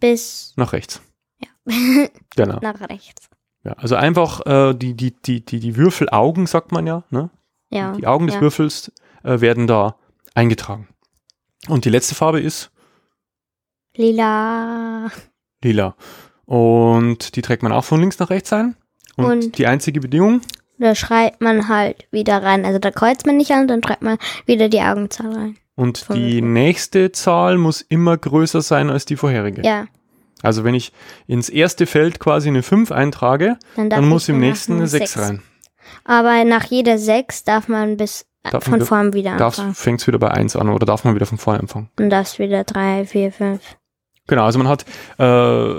Bis 0.00 0.52
nach 0.56 0.72
rechts. 0.72 1.00
Ja. 1.40 1.48
Genau. 2.36 2.58
nach 2.60 2.80
rechts. 2.88 3.28
Ja, 3.64 3.72
also 3.72 3.96
einfach 3.96 4.44
äh, 4.46 4.74
die, 4.74 4.94
die, 4.94 5.12
die, 5.12 5.44
die, 5.44 5.58
die 5.58 5.76
Würfelaugen, 5.76 6.46
sagt 6.46 6.70
man 6.70 6.86
ja, 6.86 7.02
ne? 7.10 7.30
Ja. 7.70 7.92
Die 7.92 8.06
Augen 8.06 8.26
des 8.26 8.36
ja. 8.36 8.40
Würfels 8.42 8.92
äh, 9.24 9.40
werden 9.40 9.66
da 9.66 9.96
eingetragen. 10.34 10.86
Und 11.68 11.84
die 11.84 11.90
letzte 11.90 12.14
Farbe 12.14 12.40
ist 12.40 12.70
Lila. 13.96 15.10
lila. 15.62 15.96
Und 16.44 17.34
die 17.34 17.42
trägt 17.42 17.62
man 17.62 17.72
auch 17.72 17.84
von 17.84 18.00
links 18.00 18.18
nach 18.18 18.30
rechts 18.30 18.52
ein. 18.52 18.76
Und, 19.16 19.24
Und- 19.24 19.58
die 19.58 19.66
einzige 19.66 20.00
Bedingung, 20.00 20.42
Da 20.78 20.94
schreibt 20.94 21.40
man 21.40 21.68
halt 21.68 22.06
wieder 22.12 22.42
rein. 22.42 22.64
Also 22.64 22.78
da 22.78 22.90
kreuzt 22.90 23.26
man 23.26 23.38
nicht 23.38 23.50
an, 23.50 23.66
dann 23.66 23.82
schreibt 23.82 24.02
man 24.02 24.18
wieder 24.44 24.68
die 24.68 24.80
Augenzahl 24.82 25.32
rein. 25.32 25.56
Und 25.76 25.98
Von 25.98 26.16
die 26.16 26.42
nächste 26.42 27.12
Zahl 27.12 27.56
muss 27.58 27.80
immer 27.82 28.16
größer 28.16 28.60
sein 28.62 28.90
als 28.90 29.04
die 29.04 29.14
vorherige. 29.16 29.62
Ja. 29.62 29.86
Also 30.42 30.64
wenn 30.64 30.74
ich 30.74 30.92
ins 31.26 31.48
erste 31.48 31.86
Feld 31.86 32.18
quasi 32.18 32.48
eine 32.48 32.62
5 32.62 32.90
eintrage, 32.92 33.56
Dann, 33.76 33.88
dann 33.90 34.08
muss 34.08 34.28
im 34.28 34.38
nächsten 34.40 34.74
eine 34.74 34.86
6 34.88 35.18
rein. 35.18 35.42
Aber 36.04 36.44
nach 36.44 36.64
jeder 36.64 36.98
6 36.98 37.44
darf 37.44 37.68
man 37.68 37.96
bis 37.96 38.26
Darf 38.42 38.64
von 38.64 38.74
wieder- 38.74 38.86
vorn 38.86 39.12
wieder 39.12 39.32
anfangen. 39.40 39.74
fängt's 39.74 40.06
wieder 40.06 40.18
bei 40.18 40.30
1 40.30 40.56
an 40.56 40.68
oder 40.68 40.84
darf 40.86 41.04
man 41.04 41.14
wieder 41.14 41.26
von 41.26 41.38
vorne 41.38 41.60
anfangen? 41.60 41.88
Und 41.98 42.10
darfst 42.10 42.38
wieder 42.38 42.64
3, 42.64 43.04
4, 43.06 43.32
5. 43.32 43.60
Genau, 44.28 44.44
also 44.44 44.58
man 44.58 44.66
hat 44.68 44.84
äh, 45.18 45.74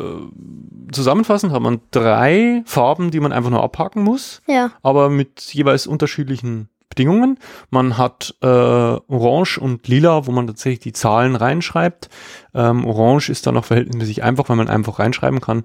zusammenfassend 0.91 1.51
hat 1.51 1.61
man 1.61 1.81
drei 1.91 2.63
Farben, 2.65 3.11
die 3.11 3.19
man 3.19 3.31
einfach 3.31 3.49
nur 3.49 3.61
abhaken 3.63 4.03
muss, 4.03 4.41
Ja. 4.47 4.71
aber 4.83 5.09
mit 5.09 5.41
jeweils 5.53 5.87
unterschiedlichen 5.87 6.69
Bedingungen. 6.97 7.37
Man 7.69 7.97
hat 7.97 8.35
äh, 8.41 8.47
Orange 8.47 9.59
und 9.59 9.87
Lila, 9.87 10.25
wo 10.25 10.31
man 10.31 10.47
tatsächlich 10.47 10.79
die 10.79 10.93
Zahlen 10.93 11.35
reinschreibt. 11.35 12.09
Ähm, 12.55 12.85
Orange 12.85 13.29
ist 13.29 13.45
dann 13.45 13.53
noch 13.53 13.65
verhältnismäßig 13.65 14.23
einfach, 14.23 14.49
weil 14.49 14.55
man 14.55 14.67
einfach 14.67 14.97
reinschreiben 14.99 15.39
kann. 15.41 15.63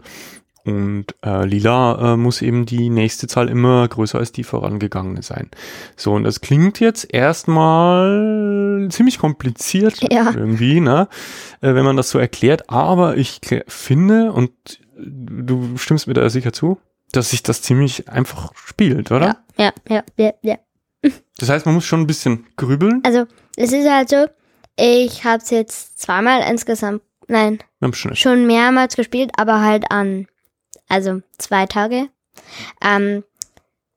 Und 0.65 1.07
äh, 1.25 1.45
Lila 1.45 2.13
äh, 2.13 2.17
muss 2.17 2.41
eben 2.43 2.67
die 2.67 2.89
nächste 2.89 3.27
Zahl 3.27 3.49
immer 3.49 3.89
größer 3.89 4.19
als 4.19 4.31
die 4.31 4.45
vorangegangene 4.45 5.23
sein. 5.23 5.51
So, 5.97 6.13
und 6.13 6.23
das 6.23 6.41
klingt 6.41 6.79
jetzt 6.79 7.13
erstmal 7.13 8.87
ziemlich 8.91 9.19
kompliziert 9.19 9.97
Ja. 10.13 10.31
irgendwie, 10.35 10.81
ne? 10.81 11.09
Äh, 11.63 11.75
wenn 11.75 11.85
man 11.85 11.97
das 11.97 12.11
so 12.11 12.19
erklärt. 12.19 12.71
Aber 12.71 13.17
ich 13.17 13.41
finde, 13.67 14.33
und 14.33 14.53
du 14.97 15.77
stimmst 15.79 16.07
mir 16.07 16.15
da 16.15 16.29
sicher 16.31 16.53
zu, 16.53 16.79
dass 17.11 17.31
sich 17.31 17.43
das 17.43 17.63
ziemlich 17.63 18.09
einfach 18.09 18.53
spielt, 18.55 19.11
oder? 19.11 19.39
Ja, 19.59 19.73
ja, 19.89 19.95
ja, 19.97 20.03
ja, 20.17 20.33
ja. 20.43 20.57
Das 21.39 21.49
heißt, 21.49 21.67
man 21.67 21.75
muss 21.75 21.85
schon 21.85 22.01
ein 22.01 22.07
bisschen 22.07 22.47
grübeln. 22.57 23.03
Also, 23.05 23.27
es 23.57 23.73
ist 23.73 23.89
halt 23.89 24.09
so, 24.09 24.27
ich 24.77 25.25
habe 25.25 25.43
es 25.43 25.51
jetzt 25.51 25.99
zweimal 25.99 26.43
insgesamt, 26.49 27.03
nein, 27.29 27.59
schon 28.15 28.47
mehrmals 28.47 28.97
gespielt, 28.97 29.31
aber 29.37 29.61
halt 29.61 29.91
an, 29.91 30.27
also 30.89 31.21
zwei 31.39 31.67
Tage. 31.67 32.09
Ähm, 32.83 33.25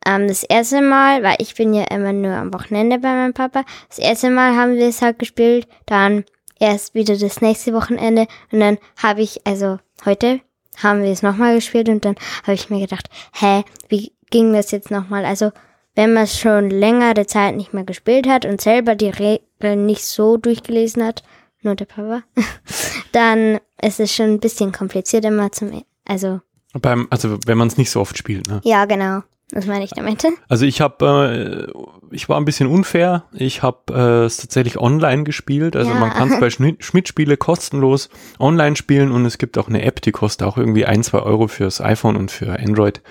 ähm, 0.05 0.27
das 0.27 0.43
erste 0.43 0.81
Mal, 0.81 1.24
weil 1.24 1.35
ich 1.39 1.55
bin 1.55 1.74
ja 1.74 1.83
immer 1.85 2.13
nur 2.13 2.33
am 2.33 2.53
Wochenende 2.53 3.00
bei 3.00 3.13
meinem 3.13 3.33
Papa, 3.33 3.63
das 3.89 4.00
erste 4.00 4.29
Mal 4.29 4.55
haben 4.55 4.75
wir 4.75 4.88
es 4.88 5.01
halt 5.01 5.19
gespielt, 5.19 5.67
dann 5.85 6.25
erst 6.59 6.93
wieder 6.93 7.17
das 7.17 7.41
nächste 7.41 7.74
Wochenende 7.74 8.27
und 8.51 8.59
dann 8.59 8.77
habe 9.01 9.21
ich, 9.21 9.45
also 9.45 9.79
heute 10.05 10.41
haben 10.81 11.03
wir 11.03 11.12
es 11.12 11.21
nochmal 11.21 11.55
gespielt 11.55 11.89
und 11.89 12.05
dann 12.05 12.15
habe 12.43 12.53
ich 12.53 12.69
mir 12.69 12.79
gedacht, 12.79 13.09
hä, 13.33 13.63
wie 13.89 14.13
ging 14.29 14.53
das 14.53 14.71
jetzt 14.71 14.91
nochmal? 14.91 15.25
Also 15.25 15.51
wenn 15.95 16.13
man 16.13 16.23
es 16.23 16.37
schon 16.37 16.69
längere 16.69 17.25
Zeit 17.25 17.55
nicht 17.55 17.73
mehr 17.73 17.83
gespielt 17.83 18.27
hat 18.27 18.45
und 18.45 18.61
selber 18.61 18.95
die 18.95 19.09
Regeln 19.09 19.85
nicht 19.85 20.03
so 20.03 20.37
durchgelesen 20.37 21.03
hat, 21.03 21.23
nur 21.61 21.75
der 21.75 21.85
Papa, 21.85 22.23
dann 23.11 23.59
ist 23.81 23.99
es 23.99 24.13
schon 24.13 24.31
ein 24.33 24.39
bisschen 24.39 24.71
kompliziert 24.71 25.25
immer 25.25 25.51
zum, 25.51 25.83
also, 26.05 26.41
Beim, 26.73 27.07
also 27.09 27.37
wenn 27.45 27.57
man 27.57 27.67
es 27.69 27.77
nicht 27.77 27.89
so 27.91 28.01
oft 28.01 28.17
spielt, 28.17 28.47
ne? 28.47 28.61
ja, 28.63 28.85
genau. 28.85 29.21
Das 29.51 29.67
meine 29.67 29.85
ich 29.85 29.91
damit. 29.91 30.25
Also 30.49 30.65
ich 30.65 30.81
habe, 30.81 31.69
äh, 31.71 32.15
ich 32.15 32.27
war 32.29 32.37
ein 32.37 32.45
bisschen 32.45 32.67
unfair. 32.67 33.25
Ich 33.31 33.61
habe 33.61 33.93
äh, 33.93 34.25
es 34.25 34.37
tatsächlich 34.37 34.79
online 34.79 35.23
gespielt. 35.23 35.75
Also 35.75 35.91
Ja. 35.91 35.99
man 35.99 36.09
kann 36.09 36.31
es 36.31 36.39
bei 36.39 36.49
Schmidt, 36.49 36.83
Schmidt 36.83 37.07
Spiele 37.07 37.37
kostenlos 37.37 38.09
online 38.39 38.75
spielen 38.75 39.11
und 39.11 39.23
es 39.25 39.37
gibt 39.37 39.59
auch 39.59 39.67
eine 39.67 39.83
App, 39.83 40.01
die 40.01 40.11
kostet 40.11 40.47
auch 40.47 40.57
irgendwie 40.57 40.85
ein, 40.87 41.03
zwei 41.03 41.19
Euro 41.19 41.47
fürs 41.47 41.79
iPhone 41.79 42.15
und 42.15 42.31
für 42.31 42.59
Android. 42.59 43.01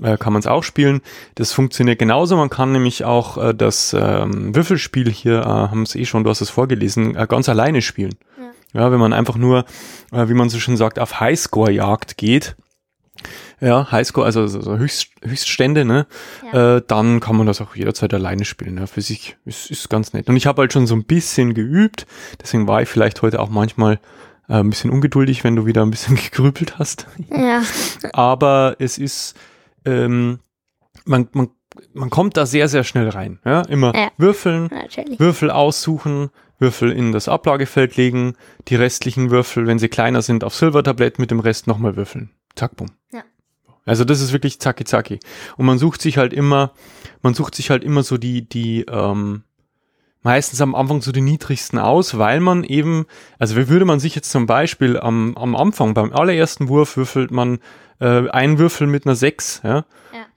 Äh, 0.00 0.16
kann 0.16 0.32
man 0.32 0.40
es 0.40 0.46
auch 0.46 0.62
spielen. 0.62 1.00
Das 1.34 1.52
funktioniert 1.52 1.98
genauso. 1.98 2.36
Man 2.36 2.50
kann 2.50 2.72
nämlich 2.72 3.04
auch 3.04 3.36
äh, 3.36 3.54
das 3.54 3.94
ähm, 3.98 4.54
Würfelspiel 4.54 5.10
hier, 5.10 5.40
äh, 5.40 5.44
haben 5.44 5.82
es 5.82 5.94
eh 5.94 6.04
schon, 6.06 6.24
du 6.24 6.30
hast 6.30 6.40
es 6.40 6.50
vorgelesen, 6.50 7.14
äh, 7.16 7.26
ganz 7.28 7.48
alleine 7.48 7.82
spielen. 7.82 8.14
Ja. 8.74 8.90
wenn 8.90 9.00
man 9.00 9.12
einfach 9.12 9.36
nur, 9.36 9.66
äh, 10.12 10.28
wie 10.28 10.34
man 10.34 10.48
so 10.48 10.58
schön 10.58 10.78
sagt, 10.78 10.98
auf 10.98 11.20
Highscore-Jagd 11.20 12.16
geht. 12.16 12.56
Ja, 13.60 13.92
Highscore, 13.92 14.24
also 14.24 14.46
so 14.46 14.62
so 14.62 14.78
Höchst, 14.78 15.08
Höchststände, 15.22 15.84
ne? 15.84 16.06
Ja. 16.52 16.76
Äh, 16.78 16.82
dann 16.86 17.20
kann 17.20 17.36
man 17.36 17.46
das 17.46 17.60
auch 17.60 17.76
jederzeit 17.76 18.12
alleine 18.14 18.44
spielen. 18.46 18.78
Ja, 18.78 18.86
für 18.86 19.02
sich 19.02 19.36
ist, 19.44 19.70
ist 19.70 19.90
ganz 19.90 20.14
nett. 20.14 20.28
Und 20.28 20.36
ich 20.36 20.46
habe 20.46 20.62
halt 20.62 20.72
schon 20.72 20.86
so 20.86 20.96
ein 20.96 21.04
bisschen 21.04 21.54
geübt, 21.54 22.06
deswegen 22.40 22.66
war 22.66 22.82
ich 22.82 22.88
vielleicht 22.88 23.20
heute 23.20 23.40
auch 23.40 23.50
manchmal 23.50 24.00
äh, 24.48 24.54
ein 24.54 24.70
bisschen 24.70 24.90
ungeduldig, 24.90 25.44
wenn 25.44 25.54
du 25.54 25.66
wieder 25.66 25.82
ein 25.82 25.90
bisschen 25.90 26.16
gegrübelt 26.30 26.78
hast. 26.78 27.06
Ja, 27.30 27.62
Aber 28.12 28.76
es 28.78 28.98
ist, 28.98 29.36
ähm, 29.84 30.38
man, 31.04 31.28
man, 31.32 31.48
man 31.94 32.10
kommt 32.10 32.36
da 32.36 32.46
sehr, 32.46 32.68
sehr 32.68 32.84
schnell 32.84 33.08
rein. 33.08 33.38
Ja? 33.44 33.62
Immer 33.62 33.94
Ja. 33.94 34.10
würfeln, 34.18 34.68
natürlich. 34.70 35.18
Würfel 35.18 35.50
aussuchen, 35.50 36.30
Würfel 36.58 36.92
in 36.92 37.12
das 37.12 37.28
Ablagefeld 37.28 37.96
legen, 37.96 38.34
die 38.68 38.76
restlichen 38.76 39.30
Würfel, 39.30 39.66
wenn 39.66 39.78
sie 39.78 39.88
kleiner 39.88 40.22
sind, 40.22 40.44
auf 40.44 40.54
Silbertablett 40.54 41.18
mit 41.18 41.30
dem 41.30 41.40
Rest 41.40 41.66
nochmal 41.66 41.96
würfeln. 41.96 42.30
Zack, 42.54 42.76
bumm. 42.76 42.90
Ja. 43.12 43.22
Also 43.84 44.04
das 44.04 44.20
ist 44.20 44.32
wirklich 44.32 44.60
zacki 44.60 44.84
zacki. 44.84 45.18
Und 45.56 45.66
man 45.66 45.78
sucht 45.78 46.00
sich 46.02 46.18
halt 46.18 46.32
immer, 46.32 46.72
man 47.22 47.34
sucht 47.34 47.54
sich 47.56 47.70
halt 47.70 47.82
immer 47.82 48.02
so 48.04 48.16
die, 48.16 48.48
die, 48.48 48.82
ähm, 48.88 49.42
meistens 50.22 50.60
am 50.60 50.76
Anfang 50.76 51.02
so 51.02 51.10
die 51.10 51.20
niedrigsten 51.20 51.80
aus, 51.80 52.16
weil 52.16 52.38
man 52.38 52.62
eben, 52.62 53.06
also 53.40 53.56
wie 53.56 53.68
würde 53.68 53.84
man 53.84 53.98
sich 53.98 54.14
jetzt 54.14 54.30
zum 54.30 54.46
Beispiel 54.46 55.00
am, 55.00 55.36
am 55.36 55.56
Anfang, 55.56 55.94
beim 55.94 56.12
allerersten 56.12 56.68
Wurf 56.68 56.96
würfelt 56.96 57.32
man 57.32 57.58
äh, 58.02 58.28
einen 58.30 58.58
Würfel 58.58 58.86
mit 58.86 59.06
einer 59.06 59.14
6, 59.14 59.60
ja, 59.64 59.74
Ja. 59.76 59.84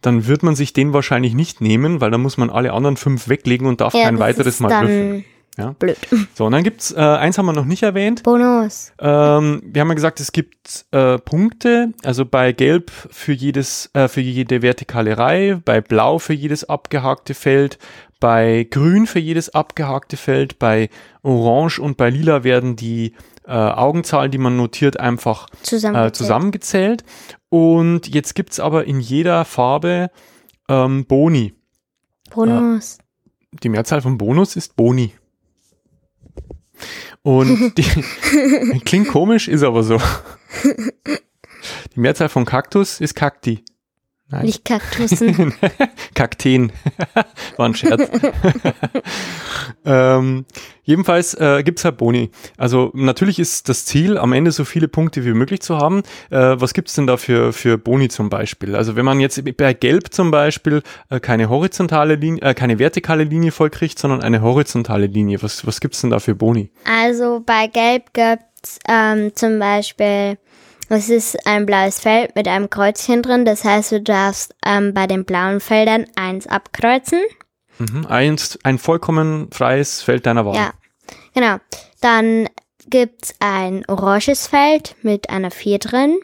dann 0.02 0.28
wird 0.28 0.44
man 0.44 0.56
sich 0.56 0.74
den 0.74 0.94
wahrscheinlich 0.94 1.34
nicht 1.34 1.62
nehmen, 1.62 2.00
weil 2.02 2.12
dann 2.12 2.22
muss 2.22 2.38
man 2.38 2.50
alle 2.50 2.72
anderen 2.74 2.98
fünf 2.98 3.28
weglegen 3.28 3.68
und 3.68 3.82
darf 3.82 3.94
Ja, 3.94 4.04
kein 4.06 4.20
weiteres 4.20 4.60
Mal 4.60 4.70
würfeln. 4.82 5.26
Ja. 5.58 5.72
Blöd. 5.80 5.96
So, 6.34 6.46
und 6.48 6.52
dann 6.52 6.66
gibt's 6.66 6.92
äh, 6.92 7.00
eins 7.00 7.38
haben 7.38 7.46
wir 7.46 7.54
noch 7.54 7.64
nicht 7.64 7.82
erwähnt. 7.82 8.24
Bonus. 8.24 8.92
Ähm, 9.00 9.62
wir 9.66 9.80
haben 9.82 9.88
ja 9.88 9.94
gesagt, 9.94 10.20
es 10.20 10.34
gibt 10.34 10.86
äh, 10.92 11.18
Punkte, 11.18 11.94
also 12.04 12.26
bei 12.26 12.52
Gelb 12.52 12.92
für 13.10 13.32
jedes, 13.32 13.90
äh, 13.94 14.10
für 14.10 14.20
jede 14.20 14.62
vertikale 14.62 15.18
Reihe, 15.18 15.62
bei 15.64 15.80
Blau 15.80 16.20
für 16.20 16.34
jedes 16.34 16.66
abgehakte 16.68 17.34
Feld, 17.34 17.78
bei 18.20 18.68
Grün 18.70 19.08
für 19.08 19.20
jedes 19.20 19.50
abgehakte 19.56 20.18
Feld, 20.18 20.60
bei 20.60 20.90
Orange 21.24 21.80
und 21.80 21.96
bei 21.96 22.10
Lila 22.10 22.44
werden 22.44 22.76
die 22.76 23.14
äh, 23.48 23.52
Augenzahl, 23.54 24.30
die 24.30 24.38
man 24.40 24.58
notiert, 24.58 25.00
einfach 25.00 25.48
Zusammengezählt. 25.64 26.10
äh, 26.10 26.12
zusammengezählt. 26.18 27.04
Und 27.50 28.08
jetzt 28.08 28.36
gibt's 28.36 28.60
aber 28.60 28.86
in 28.86 29.00
jeder 29.00 29.46
Farbe 29.46 30.10
ähm, 30.68 31.06
Boni. 31.06 31.54
Bonus. 32.32 32.98
Die 33.64 33.70
Mehrzahl 33.70 34.02
von 34.02 34.18
Bonus 34.18 34.56
ist 34.56 34.76
Boni. 34.76 35.14
Und 37.22 37.78
die 37.78 38.80
klingt 38.86 39.08
komisch, 39.08 39.48
ist 39.48 39.64
aber 39.64 39.84
so. 39.84 40.00
Die 41.96 42.00
Mehrzahl 42.00 42.30
von 42.30 42.46
Kaktus 42.46 43.02
ist 43.02 43.16
Kakti. 43.16 43.64
Nein. 44.36 44.48
Nicht 44.48 44.66
Kaktussen. 44.66 45.54
Kakteen. 46.14 46.74
War 47.56 47.70
ein 47.70 47.74
Scherz. 47.74 48.10
ähm, 49.86 50.46
jedenfalls 50.84 51.36
äh, 51.36 51.64
gibt's 51.64 51.86
halt 51.86 51.96
Boni. 51.96 52.32
Also 52.58 52.92
natürlich 52.94 53.40
ist 53.40 53.70
das 53.70 53.86
Ziel, 53.86 54.18
am 54.18 54.34
Ende 54.34 54.52
so 54.52 54.66
viele 54.66 54.90
Punkte 54.90 55.24
wie 55.24 55.32
möglich 55.32 55.62
zu 55.62 55.78
haben. 55.78 56.04
Äh, 56.32 56.56
was 56.60 56.74
gibt's 56.74 56.96
denn 56.96 57.08
da 57.08 57.16
für, 57.16 57.54
für 57.54 57.78
Boni 57.78 58.10
zum 58.10 58.30
Beispiel? 58.30 58.76
Also 58.76 58.98
wenn 58.98 59.06
man 59.06 59.22
jetzt 59.22 59.42
bei 59.56 59.74
Gelb 59.74 60.14
zum 60.14 60.32
Beispiel 60.32 60.84
äh, 61.10 61.22
keine 61.22 61.48
horizontale 61.48 62.16
Linie, 62.16 62.42
äh, 62.42 62.54
keine 62.54 62.78
vertikale 62.78 63.24
Linie 63.24 63.54
vollkriegt, 63.54 63.98
sondern 63.98 64.22
eine 64.22 64.42
horizontale 64.42 65.06
Linie, 65.06 65.42
was, 65.44 65.66
was 65.66 65.80
gibt's 65.80 66.02
denn 66.02 66.10
da 66.10 66.20
für 66.20 66.36
Boni? 66.36 66.72
Also 66.84 67.42
bei 67.46 67.68
Gelb 67.68 68.12
gibt's 68.12 68.80
ähm, 68.90 69.34
zum 69.34 69.60
Beispiel, 69.60 70.38
es 70.90 71.10
ist 71.10 71.48
ein 71.48 71.66
blaues 71.66 72.00
Feld 72.00 72.36
mit 72.36 72.48
einem 72.48 72.70
Kreuzchen 72.70 73.24
drin. 73.24 73.46
Das 73.46 73.64
heißt, 73.64 73.92
du 73.92 74.02
darfst 74.02 74.56
ähm, 74.66 74.94
bei 74.94 75.08
den 75.08 75.26
blauen 75.26 75.60
Feldern 75.60 76.06
eins 76.16 76.48
abkreuzen. 76.48 77.20
Mhm. 77.80 78.06
Eins, 78.08 78.60
ein 78.64 78.78
vollkommen 78.78 79.50
freies 79.52 80.02
Feld 80.02 80.26
deiner 80.26 80.46
Wahl. 80.46 80.56
Ja, 80.56 80.74
genau. 81.34 81.58
Dann 82.02 82.48
gibt's 82.88 83.34
ein 83.40 83.84
oranges 83.88 84.48
Feld 84.48 84.96
mit 85.02 85.30
einer 85.30 85.52
4 85.52 85.80
drin. 85.80 86.20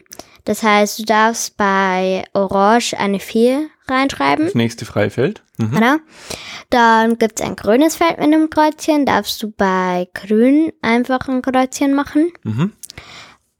Das 0.45 0.63
heißt, 0.63 0.99
du 0.99 1.03
darfst 1.03 1.57
bei 1.57 2.23
Orange 2.33 2.97
eine 2.97 3.19
4 3.19 3.67
reinschreiben. 3.87 4.45
Das 4.45 4.55
nächste 4.55 4.85
freie 4.85 5.09
Feld. 5.09 5.43
Mhm. 5.57 5.71
Genau. 5.71 5.95
Dann 6.69 7.17
gibt's 7.17 7.41
ein 7.41 7.55
grünes 7.55 7.95
Feld 7.95 8.17
mit 8.17 8.27
einem 8.27 8.49
Kreuzchen. 8.49 9.05
Darfst 9.05 9.41
du 9.43 9.51
bei 9.51 10.07
Grün 10.13 10.71
einfach 10.81 11.27
ein 11.27 11.41
Kreuzchen 11.41 11.93
machen. 11.93 12.31
Mhm. 12.43 12.73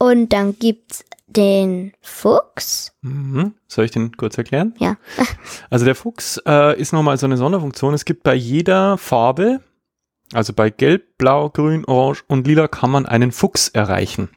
Und 0.02 0.34
dann 0.34 0.58
gibt's 0.58 1.06
den 1.28 1.94
Fuchs. 2.02 2.92
Mhm. 3.04 3.54
Soll 3.68 3.86
ich 3.86 3.92
den 3.92 4.18
kurz 4.18 4.36
erklären? 4.36 4.74
Ja. 4.80 4.98
Also 5.70 5.86
der 5.86 5.94
Fuchs 5.94 6.42
äh, 6.48 6.80
ist 6.80 6.92
nochmal 6.92 7.18
so 7.20 7.28
eine 7.28 7.38
Sonderfunktion. 7.38 7.94
Es 7.94 8.04
gibt 8.04 8.24
bei 8.24 8.34
jeder 8.34 8.98
Farbe, 8.98 9.62
also 10.34 10.54
bei 10.54 10.72
Gelb, 10.72 11.20
Blau, 11.20 11.52
Grün, 11.52 11.86
Orange 11.86 12.24
und 12.28 12.48
Lila 12.48 12.68
kann 12.68 12.90
man 12.90 13.06
einen 13.06 13.32
Fuchs 13.32 13.68
erreichen. 13.68 14.30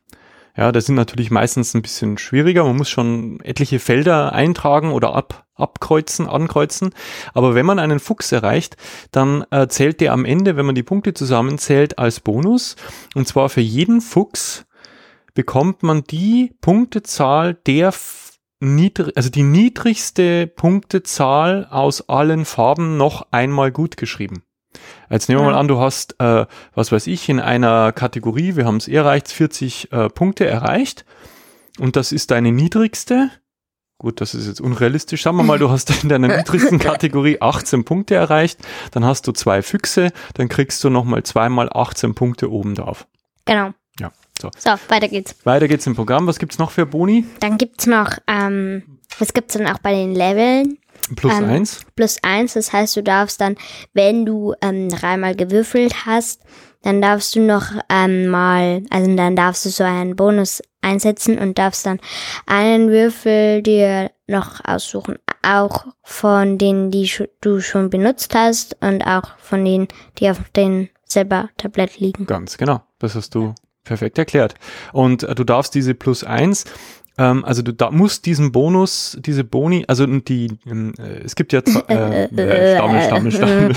Ja, 0.54 0.70
das 0.70 0.84
sind 0.84 0.96
natürlich 0.96 1.30
meistens 1.30 1.72
ein 1.72 1.80
bisschen 1.80 2.18
schwieriger. 2.18 2.64
Man 2.64 2.76
muss 2.76 2.90
schon 2.90 3.40
etliche 3.40 3.78
Felder 3.78 4.34
eintragen 4.34 4.92
oder 4.92 5.14
ab, 5.14 5.46
abkreuzen, 5.54 6.28
ankreuzen. 6.28 6.92
Aber 7.32 7.54
wenn 7.54 7.64
man 7.64 7.78
einen 7.78 8.00
Fuchs 8.00 8.32
erreicht, 8.32 8.76
dann 9.12 9.46
äh, 9.50 9.66
zählt 9.68 10.02
der 10.02 10.12
am 10.12 10.26
Ende, 10.26 10.56
wenn 10.56 10.66
man 10.66 10.74
die 10.74 10.82
Punkte 10.82 11.14
zusammenzählt, 11.14 11.98
als 11.98 12.20
Bonus. 12.20 12.76
Und 13.14 13.26
zwar 13.26 13.48
für 13.48 13.62
jeden 13.62 14.02
Fuchs 14.02 14.66
bekommt 15.34 15.82
man 15.82 16.04
die 16.04 16.54
Punktezahl 16.60 17.54
der 17.54 17.92
niedrig, 18.60 19.16
also 19.16 19.30
die 19.30 19.42
niedrigste 19.42 20.46
Punktezahl 20.46 21.66
aus 21.70 22.08
allen 22.08 22.44
Farben 22.44 22.96
noch 22.96 23.26
einmal 23.30 23.70
gut 23.70 23.96
geschrieben. 23.96 24.42
Jetzt 25.10 25.28
nehmen 25.28 25.40
wir 25.40 25.50
mal 25.50 25.58
an, 25.58 25.68
du 25.68 25.78
hast, 25.78 26.20
äh, 26.20 26.46
was 26.74 26.90
weiß 26.90 27.06
ich, 27.06 27.28
in 27.28 27.40
einer 27.40 27.92
Kategorie, 27.92 28.56
wir 28.56 28.64
haben 28.64 28.78
es 28.78 28.88
eh 28.88 28.94
erreicht, 28.94 29.28
40 29.28 29.92
äh, 29.92 30.08
Punkte 30.08 30.46
erreicht 30.46 31.04
und 31.78 31.96
das 31.96 32.12
ist 32.12 32.30
deine 32.30 32.52
niedrigste. 32.52 33.30
Gut, 33.98 34.20
das 34.20 34.34
ist 34.34 34.48
jetzt 34.48 34.60
unrealistisch. 34.60 35.22
Sagen 35.22 35.36
wir 35.36 35.44
mal, 35.44 35.58
du 35.58 35.70
hast 35.70 36.02
in 36.02 36.08
deiner 36.08 36.36
niedrigsten 36.36 36.78
Kategorie 36.80 37.40
18 37.40 37.84
Punkte 37.84 38.16
erreicht, 38.16 38.58
dann 38.90 39.04
hast 39.04 39.26
du 39.28 39.32
zwei 39.32 39.62
Füchse, 39.62 40.12
dann 40.34 40.48
kriegst 40.48 40.82
du 40.82 40.90
nochmal 40.90 41.22
zweimal 41.22 41.70
18 41.72 42.14
Punkte 42.14 42.50
oben 42.50 42.74
drauf. 42.74 43.06
Genau. 43.44 43.72
So. 44.44 44.70
So, 44.70 44.70
weiter 44.88 45.08
geht's. 45.08 45.34
Weiter 45.44 45.68
geht's 45.68 45.86
im 45.86 45.94
Programm. 45.94 46.26
Was 46.26 46.38
gibt's 46.38 46.58
noch 46.58 46.70
für 46.70 46.86
Boni? 46.86 47.24
Dann 47.40 47.58
gibt's 47.58 47.86
noch, 47.86 48.18
ähm, 48.26 48.82
was 49.18 49.32
gibt's 49.32 49.54
dann 49.54 49.66
auch 49.66 49.78
bei 49.78 49.92
den 49.92 50.14
Leveln? 50.14 50.78
Plus 51.16 51.32
Ähm, 51.34 51.44
eins. 51.44 51.80
Plus 51.96 52.18
eins, 52.22 52.54
das 52.54 52.72
heißt, 52.72 52.96
du 52.96 53.02
darfst 53.02 53.40
dann, 53.40 53.56
wenn 53.92 54.24
du 54.24 54.54
ähm, 54.62 54.88
dreimal 54.88 55.34
gewürfelt 55.34 56.06
hast, 56.06 56.42
dann 56.82 57.00
darfst 57.00 57.34
du 57.34 57.40
noch 57.40 57.64
ähm, 57.88 58.26
mal, 58.26 58.82
also 58.90 59.14
dann 59.16 59.36
darfst 59.36 59.64
du 59.64 59.70
so 59.70 59.84
einen 59.84 60.16
Bonus 60.16 60.62
einsetzen 60.82 61.38
und 61.38 61.58
darfst 61.58 61.86
dann 61.86 61.98
einen 62.46 62.90
Würfel 62.90 63.62
dir 63.62 64.10
noch 64.26 64.62
aussuchen, 64.64 65.16
auch 65.42 65.86
von 66.02 66.58
denen, 66.58 66.90
die 66.90 67.10
du 67.40 67.60
schon 67.60 67.90
benutzt 67.90 68.34
hast 68.34 68.76
und 68.80 69.02
auch 69.06 69.36
von 69.38 69.64
denen, 69.64 69.88
die 70.18 70.28
auf 70.28 70.38
dem 70.56 70.88
selber 71.04 71.50
Tablett 71.56 71.98
liegen. 72.00 72.26
Ganz 72.26 72.56
genau. 72.58 72.82
Das 72.98 73.14
hast 73.14 73.34
du 73.34 73.54
perfekt 73.84 74.18
erklärt. 74.18 74.54
Und 74.92 75.22
äh, 75.22 75.34
du 75.34 75.44
darfst 75.44 75.74
diese 75.74 75.94
plus 75.94 76.24
eins, 76.24 76.64
ähm, 77.16 77.44
also 77.44 77.62
du 77.62 77.72
da 77.72 77.90
musst 77.90 78.26
diesen 78.26 78.50
Bonus, 78.50 79.16
diese 79.20 79.44
Boni, 79.44 79.84
also 79.86 80.06
die, 80.06 80.58
ähm, 80.66 80.94
äh, 80.98 81.22
es 81.24 81.36
gibt 81.36 81.52
ja 81.52 81.60
äh, 81.88 82.24
äh, 82.36 82.76
Stammel, 82.76 83.02
Stammel, 83.02 83.32
Stammel. 83.32 83.72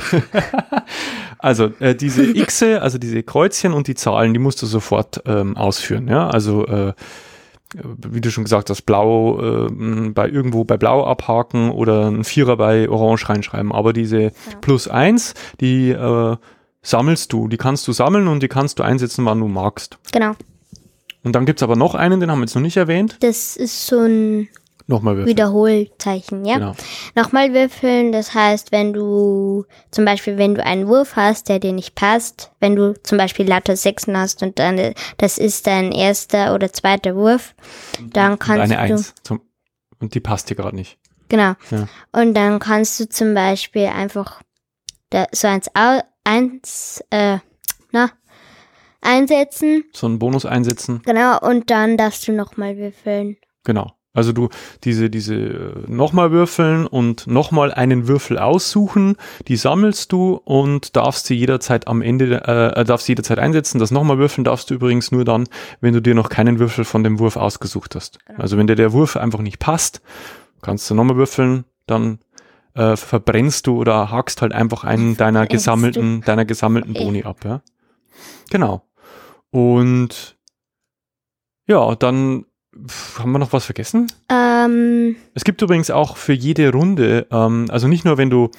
also 1.37 1.71
äh, 1.79 1.95
diese 1.95 2.33
Xe, 2.45 2.81
also 2.81 2.97
diese 2.97 3.21
Kreuzchen 3.23 3.73
und 3.73 3.87
die 3.87 3.95
Zahlen, 3.95 4.33
die 4.33 4.39
musst 4.39 4.61
du 4.61 4.65
sofort 4.65 5.21
ähm, 5.25 5.55
ausführen. 5.55 6.07
Ja, 6.07 6.29
also 6.29 6.65
äh, 6.65 6.93
wie 7.73 8.21
du 8.21 8.31
schon 8.31 8.45
gesagt 8.45 8.69
hast, 8.69 8.83
blau 8.83 9.67
äh, 9.67 10.09
bei 10.11 10.29
irgendwo 10.29 10.63
bei 10.63 10.77
blau 10.77 11.05
abhaken 11.05 11.69
oder 11.69 12.07
ein 12.07 12.23
Vierer 12.23 12.57
bei 12.57 12.89
orange 12.89 13.29
reinschreiben. 13.29 13.71
Aber 13.71 13.93
diese 13.93 14.31
plus 14.61 14.87
eins, 14.87 15.33
die 15.59 15.89
äh, 15.91 16.37
sammelst 16.81 17.33
du, 17.33 17.47
die 17.47 17.57
kannst 17.57 17.87
du 17.87 17.91
sammeln 17.91 18.27
und 18.27 18.41
die 18.43 18.47
kannst 18.47 18.79
du 18.79 18.83
einsetzen, 18.83 19.25
wann 19.25 19.39
du 19.39 19.47
magst. 19.47 19.97
Genau. 20.11 20.33
Und 21.23 21.33
dann 21.33 21.45
gibt's 21.45 21.63
aber 21.63 21.75
noch 21.75 21.95
einen, 21.95 22.19
den 22.19 22.31
haben 22.31 22.39
wir 22.39 22.45
jetzt 22.45 22.55
noch 22.55 22.61
nicht 22.61 22.77
erwähnt. 22.77 23.17
Das 23.21 23.55
ist 23.57 23.87
so 23.87 23.99
ein 23.99 24.47
Nochmal 24.89 25.17
würfeln. 25.17 25.35
Wiederholzeichen, 25.35 26.45
ja? 26.45 26.53
Genau. 26.59 26.75
Nochmal 27.13 27.53
würfeln, 27.53 28.13
das 28.13 28.33
heißt, 28.33 28.71
wenn 28.71 28.93
du, 28.93 29.65
zum 29.91 30.05
Beispiel, 30.05 30.37
wenn 30.37 30.55
du 30.55 30.63
einen 30.63 30.87
Wurf 30.87 31.17
hast, 31.17 31.49
der 31.49 31.59
dir 31.59 31.73
nicht 31.73 31.93
passt, 31.95 32.51
wenn 32.61 32.77
du 32.77 32.93
zum 33.03 33.17
Beispiel 33.17 33.45
lauter 33.49 33.75
Sechsen 33.75 34.17
hast 34.17 34.41
und 34.43 34.59
dann, 34.59 34.93
das 35.17 35.37
ist 35.39 35.67
dein 35.67 35.91
erster 35.91 36.55
oder 36.55 36.71
zweiter 36.71 37.15
Wurf, 37.17 37.53
dann 38.13 38.33
Und 38.33 38.39
kannst 38.39 38.61
eine 38.61 38.75
du, 38.75 38.79
Eins. 38.79 39.13
Zum, 39.23 39.41
und 39.99 40.13
die 40.15 40.21
passt 40.21 40.49
dir 40.49 40.55
gerade 40.55 40.77
nicht. 40.77 40.97
genau, 41.27 41.55
Ja. 41.69 41.89
und 42.13 42.33
dann 42.33 42.59
kannst 42.59 42.97
du 43.01 43.09
zum 43.09 43.33
Beispiel 43.33 43.87
einfach 43.87 44.41
da, 45.09 45.25
so 45.33 45.49
eins, 45.49 45.67
eins, 46.27 47.03
äh, 47.09 47.37
na, 47.91 48.09
einsetzen, 49.01 49.85
So 49.93 50.07
einen 50.07 50.19
Bonus 50.19 50.45
einsetzen. 50.45 51.01
genau, 51.05 51.39
und 51.39 51.69
dann 51.69 51.97
darfst 51.97 52.27
du 52.27 52.33
nochmal 52.33 52.77
würfeln. 52.77 53.37
Genau. 53.63 53.93
Also 54.13 54.31
du 54.33 54.49
diese 54.83 55.11
diese 55.11 55.35
äh, 55.35 55.73
nochmal 55.87 56.31
würfeln 56.31 56.87
und 56.87 57.27
nochmal 57.27 57.71
einen 57.71 58.07
Würfel 58.07 58.39
aussuchen, 58.39 59.15
die 59.47 59.57
sammelst 59.57 60.11
du 60.11 60.41
und 60.43 60.95
darfst 60.95 61.27
sie 61.27 61.35
jederzeit 61.35 61.87
am 61.87 62.01
Ende 62.01 62.41
äh, 62.47 62.81
äh, 62.81 62.83
darfst 62.83 63.05
sie 63.05 63.11
jederzeit 63.11 63.37
einsetzen. 63.37 63.77
Das 63.77 63.91
nochmal 63.91 64.17
würfeln 64.17 64.43
darfst 64.43 64.71
du 64.71 64.73
übrigens 64.73 65.11
nur 65.11 65.23
dann, 65.23 65.47
wenn 65.81 65.93
du 65.93 66.01
dir 66.01 66.15
noch 66.15 66.29
keinen 66.29 66.57
Würfel 66.57 66.83
von 66.83 67.03
dem 67.03 67.19
Wurf 67.19 67.37
ausgesucht 67.37 67.93
hast. 67.93 68.17
Genau. 68.25 68.39
Also 68.39 68.57
wenn 68.57 68.65
dir 68.65 68.75
der 68.75 68.91
Wurf 68.91 69.17
einfach 69.17 69.41
nicht 69.41 69.59
passt, 69.59 70.01
kannst 70.63 70.89
du 70.89 70.95
nochmal 70.95 71.17
würfeln, 71.17 71.65
dann 71.85 72.17
äh, 72.73 72.95
verbrennst 72.95 73.67
du 73.67 73.77
oder 73.77 74.11
hakst 74.11 74.41
halt 74.41 74.53
einfach 74.53 74.83
einen 74.83 75.17
deiner 75.17 75.39
Verbrennst 75.41 75.65
gesammelten 75.65 76.21
deiner 76.21 76.45
gesammelten. 76.45 76.93
Boni 76.93 77.23
ab, 77.23 77.43
ja. 77.45 77.61
Genau. 78.49 78.83
Und 79.49 80.37
ja, 81.67 81.95
dann 81.95 82.45
pf, 82.87 83.19
haben 83.19 83.31
wir 83.31 83.39
noch 83.39 83.53
was 83.53 83.65
vergessen? 83.65 84.11
Ähm, 84.29 85.15
Es 85.33 85.43
gibt 85.43 85.61
übrigens 85.61 85.89
auch 85.89 86.17
für 86.17 86.33
jede 86.33 86.71
Runde, 86.71 87.27
ähm, 87.31 87.67
also 87.69 87.87
nicht 87.87 88.05
nur 88.05 88.17
wenn 88.17 88.29
du, 88.29 88.49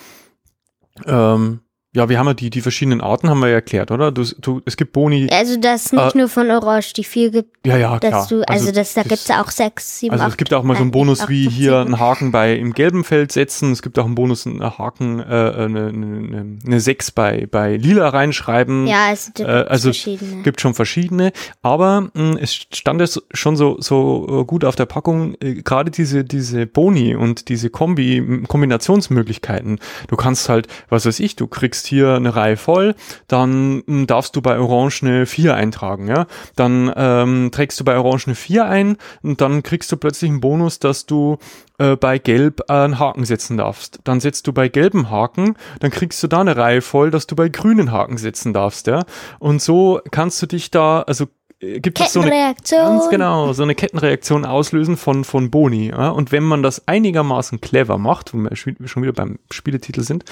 ähm, 1.06 1.60
ja, 1.94 2.08
wir 2.08 2.18
haben 2.18 2.26
ja 2.26 2.34
die, 2.34 2.50
die 2.50 2.60
verschiedenen 2.60 3.00
Arten, 3.00 3.30
haben 3.30 3.40
wir 3.40 3.48
ja 3.48 3.54
erklärt, 3.54 3.90
oder? 3.90 4.12
Du, 4.12 4.22
du, 4.40 4.60
es 4.66 4.76
gibt 4.76 4.92
Boni, 4.92 5.28
also, 5.32 5.56
dass 5.58 5.90
nicht 5.90 6.14
Äh, 6.14 6.18
nur 6.18 6.28
von 6.28 6.50
Orange 6.50 6.92
die 6.92 7.02
vier 7.04 7.30
gibt, 7.30 7.66
ja, 7.66 7.78
ja, 7.78 7.98
klar. 7.98 8.26
du, 8.28 8.42
also, 8.46 8.70
das, 8.72 8.92
da 8.92 9.02
gibt's 9.04 9.26
ja 9.28 9.42
auch 9.42 9.50
sechs, 9.50 9.98
sieben, 9.98 10.12
Also 10.12 10.26
es 10.26 10.32
acht, 10.32 10.38
gibt 10.38 10.52
auch 10.52 10.62
mal 10.62 10.74
so 10.74 10.80
einen 10.82 10.88
nein, 10.90 10.92
Bonus 10.92 11.22
acht, 11.22 11.30
wie 11.30 11.46
acht, 11.48 11.54
hier 11.54 11.78
einen 11.78 11.98
Haken 11.98 12.30
bei 12.30 12.54
im 12.54 12.74
gelben 12.74 13.04
Feld 13.04 13.32
setzen. 13.32 13.72
Es 13.72 13.80
gibt 13.80 13.98
auch 13.98 14.04
einen 14.04 14.14
Bonus, 14.14 14.46
einen 14.46 14.62
Haken, 14.62 15.18
äh, 15.20 15.22
eine, 15.24 15.88
eine, 15.88 16.58
eine 16.64 16.80
6 16.80 17.10
bei, 17.12 17.46
bei 17.50 17.76
lila 17.76 18.08
reinschreiben. 18.10 18.86
Ja, 18.86 19.10
es 19.10 19.32
gibt 19.32 19.48
Äh, 19.48 19.52
also 19.52 19.88
verschiedene. 19.88 20.42
gibt 20.42 20.60
schon 20.60 20.74
verschiedene, 20.74 21.32
aber 21.62 22.10
mh, 22.12 22.38
es 22.40 22.54
stand 22.54 23.00
es 23.00 23.22
schon 23.32 23.56
so 23.56 23.76
so 23.80 24.42
äh, 24.42 24.44
gut 24.44 24.64
auf 24.66 24.76
der 24.76 24.86
Packung 24.86 25.36
äh, 25.40 25.54
gerade 25.62 25.90
diese 25.90 26.22
diese 26.24 26.66
Boni 26.66 27.14
und 27.16 27.48
diese 27.48 27.70
Kombi 27.70 28.44
Kombinationsmöglichkeiten. 28.46 29.78
Du 30.08 30.16
kannst 30.16 30.48
halt, 30.48 30.68
was 30.88 31.06
weiß 31.06 31.20
ich, 31.20 31.36
du 31.36 31.46
kriegst 31.46 31.77
trägst 31.78 31.86
hier 31.86 32.14
eine 32.14 32.34
Reihe 32.34 32.56
voll, 32.56 32.94
dann 33.28 33.82
m, 33.86 34.06
darfst 34.06 34.34
du 34.36 34.42
bei 34.42 34.58
Orange 34.58 35.02
eine 35.02 35.26
4 35.26 35.54
eintragen, 35.54 36.08
ja. 36.08 36.26
Dann 36.56 36.92
ähm, 36.96 37.50
trägst 37.52 37.78
du 37.78 37.84
bei 37.84 37.96
Orange 37.96 38.26
eine 38.26 38.34
4 38.34 38.64
ein 38.64 38.96
und 39.22 39.40
dann 39.40 39.62
kriegst 39.62 39.92
du 39.92 39.96
plötzlich 39.96 40.30
einen 40.30 40.40
Bonus, 40.40 40.78
dass 40.78 41.06
du 41.06 41.38
äh, 41.78 41.96
bei 41.96 42.18
Gelb 42.18 42.62
äh, 42.68 42.72
einen 42.72 42.98
Haken 42.98 43.24
setzen 43.24 43.56
darfst. 43.56 44.00
Dann 44.04 44.20
setzt 44.20 44.46
du 44.46 44.52
bei 44.52 44.68
gelben 44.68 45.10
Haken, 45.10 45.54
dann 45.80 45.90
kriegst 45.90 46.22
du 46.22 46.26
da 46.26 46.40
eine 46.40 46.56
Reihe 46.56 46.82
voll, 46.82 47.10
dass 47.10 47.26
du 47.26 47.36
bei 47.36 47.48
grünen 47.48 47.92
Haken 47.92 48.18
setzen 48.18 48.52
darfst, 48.52 48.86
ja. 48.86 49.04
Und 49.38 49.62
so 49.62 50.00
kannst 50.10 50.42
du 50.42 50.46
dich 50.46 50.70
da, 50.70 51.02
also 51.02 51.26
äh, 51.60 51.80
gibt 51.80 52.00
es 52.00 52.12
so 52.12 52.20
eine 52.20 52.30
Kettenreaktion. 52.30 52.98
Ganz 52.98 53.10
genau, 53.10 53.52
so 53.52 53.62
eine 53.62 53.74
Kettenreaktion 53.74 54.44
auslösen 54.44 54.96
von, 54.96 55.24
von 55.24 55.50
Boni. 55.50 55.88
Ja? 55.88 56.10
Und 56.10 56.32
wenn 56.32 56.44
man 56.44 56.62
das 56.62 56.86
einigermaßen 56.86 57.60
clever 57.60 57.98
macht, 57.98 58.34
wo 58.34 58.38
wir 58.38 58.56
schon 58.56 59.02
wieder 59.02 59.12
beim 59.12 59.38
Spieletitel 59.50 60.02
sind, 60.02 60.24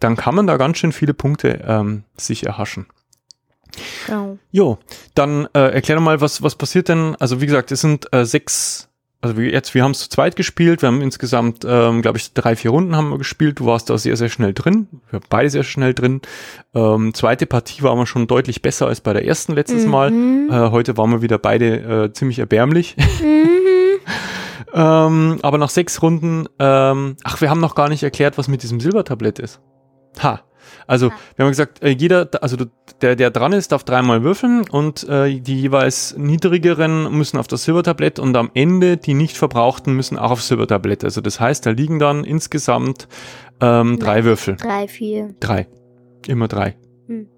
dann 0.00 0.16
kann 0.16 0.34
man 0.34 0.46
da 0.46 0.56
ganz 0.56 0.78
schön 0.78 0.92
viele 0.92 1.14
Punkte 1.14 1.64
ähm, 1.66 2.04
sich 2.16 2.46
erhaschen. 2.46 2.86
Genau. 4.06 4.38
Jo, 4.50 4.78
dann 5.14 5.48
äh, 5.54 5.74
erklär 5.74 5.96
doch 5.96 6.04
mal, 6.04 6.20
was, 6.20 6.42
was 6.42 6.54
passiert 6.54 6.88
denn? 6.88 7.16
Also 7.18 7.40
wie 7.40 7.46
gesagt, 7.46 7.72
es 7.72 7.80
sind 7.80 8.12
äh, 8.12 8.24
sechs, 8.24 8.88
also 9.20 9.36
wir 9.36 9.50
jetzt, 9.50 9.74
wir 9.74 9.82
haben 9.82 9.92
es 9.92 10.00
zu 10.00 10.08
zweit 10.08 10.36
gespielt, 10.36 10.82
wir 10.82 10.88
haben 10.88 11.00
insgesamt, 11.00 11.64
ähm, 11.66 12.02
glaube 12.02 12.18
ich, 12.18 12.32
drei, 12.34 12.56
vier 12.56 12.70
Runden 12.70 12.96
haben 12.96 13.10
wir 13.10 13.18
gespielt. 13.18 13.60
Du 13.60 13.66
warst 13.66 13.90
da 13.90 13.98
sehr, 13.98 14.16
sehr 14.16 14.28
schnell 14.28 14.52
drin. 14.52 14.88
Wir 15.10 15.20
waren 15.20 15.28
beide 15.28 15.50
sehr 15.50 15.64
schnell 15.64 15.94
drin. 15.94 16.20
Ähm, 16.74 17.14
zweite 17.14 17.46
Partie 17.46 17.82
waren 17.82 17.98
wir 17.98 18.06
schon 18.06 18.26
deutlich 18.26 18.62
besser 18.62 18.86
als 18.86 19.00
bei 19.00 19.12
der 19.12 19.24
ersten 19.24 19.54
letztes 19.54 19.86
Mal. 19.86 20.12
Äh, 20.12 20.70
heute 20.70 20.96
waren 20.96 21.10
wir 21.10 21.22
wieder 21.22 21.38
beide 21.38 22.04
äh, 22.04 22.12
ziemlich 22.12 22.38
erbärmlich. 22.38 22.96
ähm, 24.74 25.38
aber 25.42 25.58
nach 25.58 25.70
sechs 25.70 26.02
Runden, 26.02 26.46
ähm, 26.58 27.16
ach, 27.24 27.40
wir 27.40 27.50
haben 27.50 27.60
noch 27.60 27.74
gar 27.74 27.88
nicht 27.88 28.02
erklärt, 28.02 28.38
was 28.38 28.48
mit 28.48 28.62
diesem 28.62 28.80
Silbertablett 28.80 29.38
ist. 29.38 29.60
Ha. 30.22 30.40
Also, 30.86 31.10
wir 31.36 31.44
haben 31.44 31.50
gesagt, 31.50 31.82
äh, 31.82 31.90
jeder, 31.90 32.28
also 32.42 32.56
der, 33.00 33.16
der 33.16 33.30
dran 33.30 33.52
ist, 33.52 33.72
darf 33.72 33.84
dreimal 33.84 34.22
würfeln 34.22 34.68
und 34.68 35.06
äh, 35.08 35.40
die 35.40 35.60
jeweils 35.60 36.16
niedrigeren 36.16 37.10
müssen 37.16 37.38
auf 37.38 37.46
das 37.46 37.64
Silbertablett 37.64 38.18
und 38.18 38.36
am 38.36 38.50
Ende 38.54 38.96
die 38.96 39.14
nicht 39.14 39.36
verbrauchten 39.36 39.94
müssen 39.94 40.18
auch 40.18 40.32
aufs 40.32 40.48
Silbertablett. 40.48 41.04
Also 41.04 41.20
das 41.20 41.40
heißt, 41.40 41.64
da 41.64 41.70
liegen 41.70 41.98
dann 41.98 42.24
insgesamt 42.24 43.08
ähm, 43.60 43.98
drei 43.98 44.24
Würfel. 44.24 44.56
Drei, 44.56 44.88
vier. 44.88 45.34
Drei. 45.40 45.66
Immer 46.26 46.48
drei. 46.48 46.76
Hm. 47.06 47.28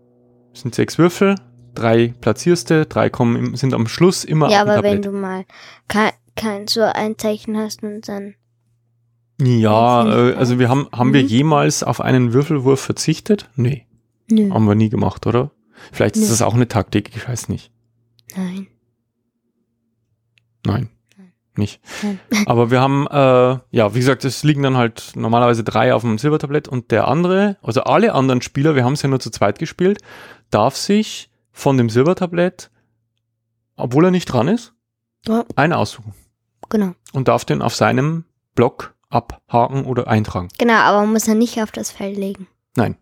Das 0.53 0.63
sind 0.63 0.75
sechs 0.75 0.99
Würfel, 0.99 1.37
drei 1.75 2.15
platzierst 2.21 2.71
du, 2.71 2.87
drei 2.87 3.11
kommen, 3.11 3.55
sind 3.57 3.75
am 3.75 3.87
Schluss 3.87 4.25
immer 4.25 4.51
Ja, 4.51 4.61
auf 4.61 4.65
dem 4.65 4.71
aber 4.71 4.83
wenn 4.83 5.03
Tablett. 5.03 5.05
du 5.05 5.13
mal 5.13 5.45
kein, 5.89 6.13
kein 6.35 6.67
so 6.67 6.83
ein 6.83 7.17
Zeichen 7.19 7.57
hast 7.57 7.83
und 7.83 8.09
dann. 8.09 8.35
Ja, 9.41 10.31
äh, 10.31 10.35
also 10.35 10.59
wir 10.59 10.69
haben, 10.69 10.87
haben 10.93 11.13
wir 11.13 11.23
Mhm. 11.23 11.29
jemals 11.29 11.83
auf 11.83 12.01
einen 12.01 12.33
Würfelwurf 12.33 12.81
verzichtet? 12.81 13.51
Nee, 13.57 13.87
Nö. 14.31 14.51
haben 14.51 14.65
wir 14.67 14.75
nie 14.75 14.89
gemacht, 14.89 15.27
oder? 15.27 15.51
Vielleicht 15.93 16.17
ist 16.17 16.23
Nee. 16.25 16.29
das 16.31 16.43
auch 16.43 16.55
eine 16.55 16.69
Taktik, 16.69 17.15
ich 17.15 17.29
weiß 17.29 17.49
nicht. 17.49 17.71
Nein. 18.35 18.67
Nein, 20.67 20.89
nicht. 21.57 21.81
Nein. 22.03 22.19
Aber 22.47 22.71
wir 22.71 22.81
haben, 22.81 23.07
äh, 23.09 23.59
ja, 23.71 23.95
wie 23.95 23.99
gesagt, 23.99 24.25
es 24.25 24.43
liegen 24.43 24.63
dann 24.63 24.77
halt 24.77 25.13
normalerweise 25.15 25.63
drei 25.65 25.95
auf 25.95 26.03
dem 26.03 26.19
Silbertablett 26.19 26.67
und 26.69 26.91
der 26.91 27.07
andere, 27.09 27.57
also 27.63 27.83
alle 27.83 28.15
anderen 28.15 28.43
Spieler, 28.43 28.75
wir 28.75 28.85
haben 28.85 28.95
es 28.95 29.03
ja 29.03 29.09
nur 29.09 29.21
zu 29.21 29.31
zweit 29.31 29.59
gespielt, 29.59 30.01
darf 30.51 30.77
sich 30.77 31.31
von 31.53 31.77
dem 31.77 31.89
Silbertablett, 31.91 32.71
obwohl 33.77 34.07
er 34.07 34.11
nicht 34.11 34.27
dran 34.27 34.49
ist, 34.49 34.75
Ja. 35.29 35.45
einen 35.57 35.73
aussuchen 35.73 36.15
Genau. 36.69 36.95
und 37.13 37.29
darf 37.29 37.45
den 37.45 37.63
auf 37.63 37.75
seinem 37.75 38.25
Block 38.55 38.95
abhaken 39.09 39.85
oder 39.85 40.09
eintragen. 40.09 40.49
Genau, 40.59 40.75
aber 40.75 41.01
man 41.01 41.13
muss 41.13 41.29
er 41.29 41.35
nicht 41.35 41.61
auf 41.63 41.71
das 41.73 41.91
Feld 41.91 42.17
legen. 42.17 42.47
Nein. 42.75 42.97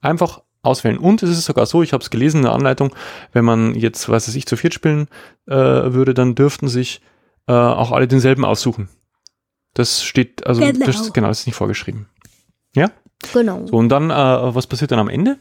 Einfach 0.00 0.42
auswählen. 0.62 0.98
Und 0.98 1.22
es 1.22 1.30
ist 1.30 1.44
sogar 1.44 1.66
so, 1.66 1.82
ich 1.82 1.92
habe 1.92 2.02
es 2.02 2.10
gelesen 2.10 2.38
in 2.38 2.42
der 2.44 2.52
Anleitung, 2.52 2.94
wenn 3.32 3.44
man 3.44 3.74
jetzt, 3.74 4.08
was 4.08 4.28
weiß 4.28 4.34
ich, 4.34 4.46
zu 4.46 4.56
viert 4.56 4.74
spielen 4.74 5.08
äh, 5.46 5.54
würde, 5.54 6.14
dann 6.14 6.34
dürften 6.34 6.68
sich 6.68 7.00
äh, 7.46 7.52
auch 7.52 7.92
alle 7.92 8.08
denselben 8.08 8.44
aussuchen. 8.44 8.88
Das 9.74 10.02
steht, 10.02 10.46
also 10.46 10.60
Genau. 10.60 10.84
das, 10.86 11.12
genau, 11.12 11.28
das 11.28 11.40
ist 11.40 11.46
nicht 11.46 11.56
vorgeschrieben. 11.56 12.08
Genau. 13.34 13.66
So, 13.66 13.76
und 13.76 13.90
dann, 13.90 14.10
äh, 14.10 14.14
was 14.54 14.66
passiert 14.66 14.92
dann 14.92 14.98
am 14.98 15.08
Ende? 15.10 15.38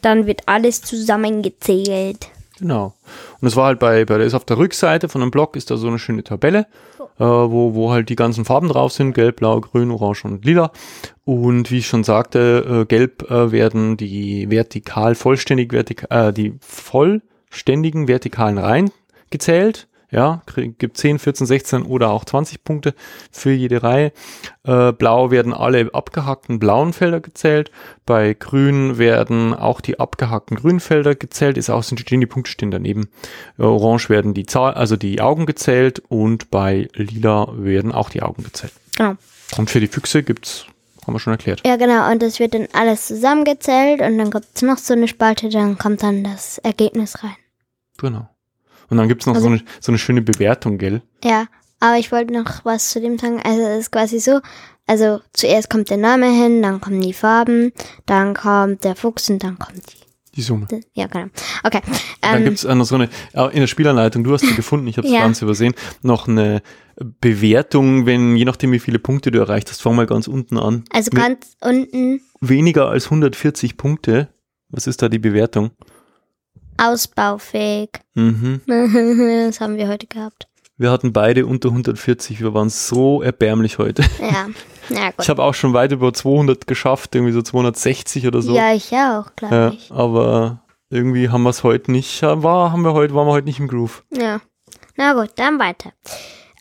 Dann 0.00 0.26
wird 0.26 0.42
alles 0.46 0.82
zusammengezählt. 0.82 2.28
Genau. 2.58 2.94
Und 3.40 3.42
das 3.46 3.56
war 3.56 3.66
halt 3.66 3.78
bei, 3.78 4.04
bei 4.04 4.18
der 4.18 4.26
ist 4.26 4.34
auf 4.34 4.44
der 4.44 4.58
Rückseite 4.58 5.08
von 5.08 5.22
einem 5.22 5.30
Block 5.30 5.56
ist 5.56 5.70
da 5.70 5.76
so 5.76 5.86
eine 5.88 5.98
schöne 5.98 6.24
Tabelle, 6.24 6.66
äh, 7.18 7.24
wo, 7.24 7.74
wo 7.74 7.90
halt 7.92 8.08
die 8.08 8.16
ganzen 8.16 8.44
Farben 8.44 8.68
drauf 8.68 8.92
sind, 8.92 9.14
gelb, 9.14 9.36
blau, 9.36 9.60
grün, 9.60 9.90
orange 9.90 10.24
und 10.24 10.44
lila. 10.44 10.72
Und 11.24 11.70
wie 11.70 11.78
ich 11.78 11.86
schon 11.86 12.04
sagte, 12.04 12.82
äh, 12.82 12.86
gelb 12.86 13.30
äh, 13.30 13.52
werden 13.52 13.96
die 13.96 14.50
vertikal, 14.50 15.14
vollständig 15.14 15.72
vertikal, 15.72 16.28
äh, 16.28 16.32
die 16.32 16.54
vollständigen 16.60 18.08
vertikalen 18.08 18.58
Reihen 18.58 18.90
gezählt. 19.30 19.88
Ja, 20.12 20.42
gibt 20.54 20.98
10, 20.98 21.18
14, 21.18 21.46
16 21.46 21.82
oder 21.84 22.10
auch 22.10 22.26
20 22.26 22.64
Punkte 22.64 22.94
für 23.30 23.50
jede 23.50 23.82
Reihe. 23.82 24.12
Äh, 24.62 24.92
blau 24.92 25.30
werden 25.30 25.54
alle 25.54 25.88
abgehackten 25.94 26.58
blauen 26.58 26.92
Felder 26.92 27.20
gezählt. 27.20 27.70
Bei 28.04 28.34
grün 28.34 28.98
werden 28.98 29.54
auch 29.54 29.80
die 29.80 29.98
abgehackten 29.98 30.58
grünen 30.58 30.80
Felder 30.80 31.14
gezählt. 31.14 31.56
Ist 31.56 31.70
auch, 31.70 31.82
sind 31.82 31.98
stehen 31.98 32.20
die 32.20 32.26
Punkte 32.26 32.50
stehen 32.50 32.70
daneben. 32.70 33.08
Äh, 33.58 33.62
orange 33.62 34.10
werden 34.10 34.34
die 34.34 34.44
Zahl, 34.44 34.74
also 34.74 34.96
die 34.96 35.22
Augen 35.22 35.46
gezählt 35.46 36.02
und 36.08 36.50
bei 36.50 36.88
lila 36.92 37.48
werden 37.56 37.90
auch 37.90 38.10
die 38.10 38.20
Augen 38.20 38.44
gezählt. 38.44 38.74
Genau. 38.98 39.14
Und 39.56 39.70
für 39.70 39.80
die 39.80 39.88
Füchse 39.88 40.22
gibt's, 40.22 40.66
haben 41.06 41.14
wir 41.14 41.20
schon 41.20 41.32
erklärt. 41.32 41.66
Ja, 41.66 41.76
genau. 41.76 42.10
Und 42.12 42.20
das 42.20 42.38
wird 42.38 42.52
dann 42.52 42.68
alles 42.74 43.06
zusammengezählt 43.06 44.02
und 44.02 44.18
dann 44.18 44.30
gibt 44.30 44.46
es 44.54 44.60
noch 44.60 44.76
so 44.76 44.92
eine 44.92 45.08
Spalte, 45.08 45.48
dann 45.48 45.78
kommt 45.78 46.02
dann 46.02 46.22
das 46.22 46.58
Ergebnis 46.58 47.22
rein. 47.24 47.36
Genau. 47.96 48.28
Und 48.92 48.98
dann 48.98 49.08
gibt's 49.08 49.24
noch 49.24 49.34
Also- 49.34 49.46
so, 49.48 49.52
eine, 49.54 49.62
so 49.80 49.90
eine 49.90 49.98
schöne 49.98 50.20
Bewertung, 50.20 50.76
gell? 50.76 51.00
Ja, 51.24 51.46
aber 51.80 51.96
ich 51.98 52.12
wollte 52.12 52.34
noch 52.34 52.62
was 52.64 52.90
zu 52.90 53.00
dem 53.00 53.18
sagen. 53.18 53.40
Also 53.42 53.62
es 53.62 53.78
ist 53.80 53.90
quasi 53.90 54.20
so, 54.20 54.40
also 54.86 55.20
zuerst 55.32 55.70
kommt 55.70 55.88
der 55.88 55.96
Name 55.96 56.26
hin, 56.30 56.60
dann 56.60 56.80
kommen 56.82 57.00
die 57.00 57.14
Farben, 57.14 57.72
dann 58.04 58.34
kommt 58.34 58.84
der 58.84 58.94
Fuchs 58.94 59.30
und 59.30 59.42
dann 59.42 59.58
kommt 59.58 59.78
die. 59.90 59.96
Die 60.34 60.42
Summe. 60.42 60.66
Ja, 60.94 61.06
genau. 61.08 61.26
Okay. 61.62 61.80
Dann 62.22 62.38
Ähm, 62.38 62.44
gibt's 62.44 62.64
auch 62.66 62.74
noch 62.74 62.84
so 62.86 62.94
eine, 62.96 63.08
äh, 63.34 63.46
in 63.52 63.60
der 63.60 63.66
Spielanleitung, 63.66 64.24
du 64.24 64.32
hast 64.32 64.40
sie 64.46 64.54
gefunden, 64.54 64.86
ich 64.86 64.96
habe 64.98 65.06
es 65.06 65.12
Ja. 65.12 65.20
ganz 65.20 65.40
übersehen, 65.42 65.74
noch 66.02 66.26
eine 66.28 66.62
Bewertung, 67.20 68.04
wenn, 68.06 68.36
je 68.36 68.44
nachdem 68.44 68.72
wie 68.72 68.78
viele 68.78 68.98
Punkte 68.98 69.30
du 69.30 69.38
erreicht 69.38 69.70
hast, 69.70 69.80
fang 69.82 69.94
mal 69.96 70.06
ganz 70.06 70.28
unten 70.28 70.58
an. 70.58 70.84
also 70.90 71.10
Mit 71.12 71.22
ganz 71.22 71.56
unten 71.60 72.20
weniger 72.40 72.88
als 72.88 73.06
140 73.10 73.76
Punkte. 73.76 74.28
Was 74.70 74.86
ist 74.86 75.02
da 75.02 75.08
die 75.08 75.18
Bewertung? 75.18 75.70
Ausbaufähig. 76.82 77.90
Mhm. 78.14 78.60
das 78.66 79.60
haben 79.60 79.76
wir 79.76 79.88
heute 79.88 80.06
gehabt. 80.06 80.48
Wir 80.78 80.90
hatten 80.90 81.12
beide 81.12 81.44
unter 81.46 81.68
140, 81.68 82.40
wir 82.40 82.54
waren 82.54 82.68
so 82.70 83.22
erbärmlich 83.22 83.78
heute. 83.78 84.02
Ja, 84.20 84.48
ja 84.88 85.10
Ich 85.10 85.16
gut. 85.18 85.28
habe 85.28 85.42
auch 85.44 85.54
schon 85.54 85.74
weit 85.74 85.92
über 85.92 86.12
200 86.12 86.66
geschafft, 86.66 87.14
irgendwie 87.14 87.32
so 87.32 87.42
260 87.42 88.26
oder 88.26 88.42
so. 88.42 88.56
Ja, 88.56 88.74
ich 88.74 88.90
auch, 88.92 89.26
glaube 89.36 89.54
Ja, 89.54 89.68
ich. 89.70 89.92
aber 89.92 90.64
irgendwie 90.90 91.28
haben 91.28 91.42
wir 91.44 91.50
es 91.50 91.62
heute 91.62 91.92
nicht, 91.92 92.22
äh, 92.22 92.42
war, 92.42 92.72
haben 92.72 92.82
wir 92.82 92.94
heute, 92.94 93.14
waren 93.14 93.26
wir 93.28 93.32
heute 93.32 93.46
nicht 93.46 93.60
im 93.60 93.68
Groove. 93.68 94.02
Ja. 94.10 94.40
Na 94.96 95.12
gut, 95.14 95.30
dann 95.36 95.58
weiter. 95.58 95.92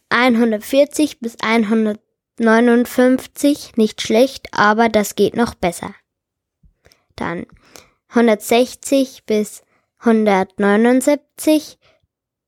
140 0.10 1.20
bis 1.20 1.36
159, 1.42 3.72
nicht 3.78 4.02
schlecht, 4.02 4.48
aber 4.52 4.90
das 4.90 5.16
geht 5.16 5.36
noch 5.36 5.56
besser. 5.56 5.94
Dann 7.16 7.46
160 8.10 9.24
bis 9.26 9.64
179, 10.04 11.78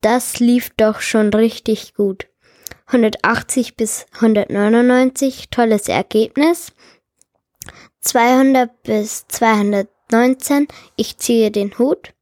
das 0.00 0.40
lief 0.40 0.70
doch 0.76 1.00
schon 1.00 1.32
richtig 1.32 1.94
gut. 1.94 2.28
180 2.86 3.76
bis 3.76 4.06
199, 4.14 5.48
tolles 5.50 5.88
Ergebnis. 5.88 6.72
200 8.00 8.82
bis 8.82 9.26
219, 9.28 10.68
ich 10.96 11.16
ziehe 11.16 11.50
den 11.50 11.78
Hut. 11.78 12.12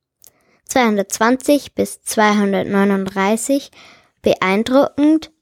220 0.67 1.75
bis 1.75 2.03
239 2.03 3.71
beeindruckend, 4.23 5.33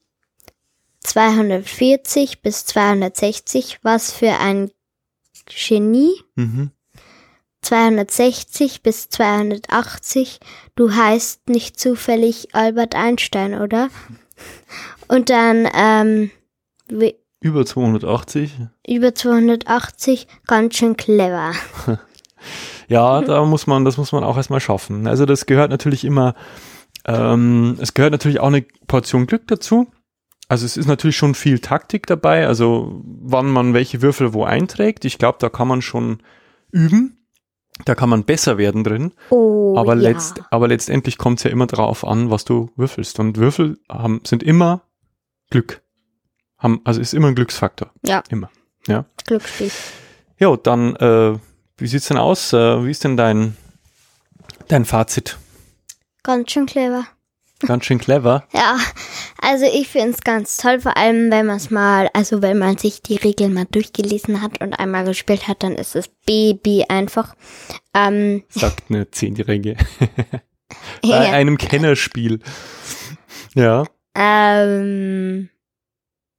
240 1.01 2.41
bis 2.41 2.65
260 2.65 3.79
was 3.83 4.11
für 4.11 4.37
ein 4.39 4.71
Genie, 5.45 6.13
Mhm. 6.35 6.71
260 7.61 8.81
bis 8.83 9.09
280 9.09 10.39
du 10.75 10.91
heißt 10.93 11.49
nicht 11.49 11.79
zufällig 11.79 12.49
Albert 12.53 12.95
Einstein, 12.95 13.59
oder? 13.61 13.89
Und 15.07 15.29
dann 15.29 15.67
ähm, 15.73 16.31
we- 16.89 17.15
Über 17.41 17.65
280. 17.65 18.51
über 18.87 19.13
280 19.15 20.27
ganz 20.47 20.75
schön 20.77 20.97
clever. 20.97 21.51
Ja, 22.87 23.21
da 23.21 23.45
muss 23.45 23.67
man, 23.67 23.85
das 23.85 23.97
muss 23.97 24.11
man 24.11 24.23
auch 24.23 24.35
erstmal 24.35 24.59
schaffen. 24.59 25.05
Also 25.07 25.25
das 25.27 25.45
gehört 25.45 25.69
natürlich 25.69 26.03
immer, 26.03 26.33
ähm, 27.05 27.77
es 27.79 27.93
gehört 27.93 28.11
natürlich 28.11 28.39
auch 28.39 28.47
eine 28.47 28.63
Portion 28.87 29.27
Glück 29.27 29.47
dazu. 29.47 29.87
Also 30.49 30.65
es 30.65 30.75
ist 30.75 30.87
natürlich 30.87 31.15
schon 31.15 31.35
viel 31.35 31.59
Taktik 31.59 32.07
dabei, 32.07 32.47
also 32.47 32.99
wann 33.05 33.45
man 33.49 33.73
welche 33.75 34.01
Würfel 34.01 34.33
wo 34.33 34.43
einträgt. 34.43 35.05
Ich 35.05 35.19
glaube, 35.19 35.37
da 35.39 35.49
kann 35.49 35.67
man 35.67 35.81
schon 35.83 36.21
üben. 36.71 37.20
Da 37.85 37.95
kann 37.95 38.09
man 38.09 38.25
besser 38.25 38.57
werden 38.57 38.83
drin, 38.83 39.13
Oh, 39.29 39.75
aber, 39.77 39.95
ja. 39.95 40.01
letzt, 40.01 40.41
aber 40.51 40.67
letztendlich 40.67 41.17
kommt 41.17 41.39
es 41.39 41.43
ja 41.45 41.51
immer 41.51 41.67
drauf 41.67 42.05
an, 42.05 42.29
was 42.29 42.45
du 42.45 42.69
würfelst. 42.75 43.19
Und 43.19 43.37
Würfel 43.37 43.79
haben, 43.89 44.21
sind 44.25 44.43
immer 44.43 44.81
Glück. 45.49 45.81
Haben, 46.57 46.81
also 46.83 47.01
ist 47.01 47.13
immer 47.13 47.29
ein 47.29 47.35
Glücksfaktor. 47.35 47.91
Ja. 48.05 48.23
Immer. 48.29 48.49
Ja. 48.87 49.05
Glücksspiel. 49.25 49.71
Ja, 50.37 50.55
dann, 50.57 50.95
äh, 50.97 51.37
wie 51.77 51.87
sieht's 51.87 52.07
denn 52.07 52.17
aus? 52.17 52.53
Äh, 52.53 52.85
wie 52.85 52.91
ist 52.91 53.03
denn 53.03 53.17
dein, 53.17 53.57
dein 54.67 54.85
Fazit? 54.85 55.37
Ganz 56.23 56.51
schön 56.51 56.67
clever. 56.67 57.05
Ganz 57.67 57.85
schön 57.85 57.99
clever. 57.99 58.45
Ja, 58.53 58.77
also 59.41 59.65
ich 59.65 59.87
finde 59.87 60.11
es 60.11 60.21
ganz 60.21 60.57
toll, 60.57 60.79
vor 60.79 60.97
allem 60.97 61.31
wenn 61.31 61.45
man 61.45 61.57
es 61.57 61.69
mal, 61.69 62.09
also 62.13 62.41
wenn 62.41 62.57
man 62.57 62.77
sich 62.77 63.01
die 63.01 63.17
Regeln 63.17 63.53
mal 63.53 63.65
durchgelesen 63.69 64.41
hat 64.41 64.61
und 64.61 64.73
einmal 64.73 65.05
gespielt 65.05 65.47
hat, 65.47 65.63
dann 65.63 65.75
ist 65.75 65.95
es 65.95 66.09
Baby 66.25 66.85
einfach. 66.87 67.35
Ähm, 67.93 68.43
Sagt 68.49 68.85
eine 68.89 69.09
Zehnjährige. 69.11 69.75
Bei 71.01 71.07
ja, 71.07 71.19
einem 71.31 71.57
Kennerspiel. 71.57 72.39
Ja. 73.53 73.85
ähm, 74.15 75.49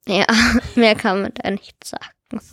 ja, 0.06 0.26
mehr 0.74 0.94
kann 0.94 1.22
man 1.22 1.32
da 1.34 1.50
nicht 1.50 1.76
sagen. 1.84 2.04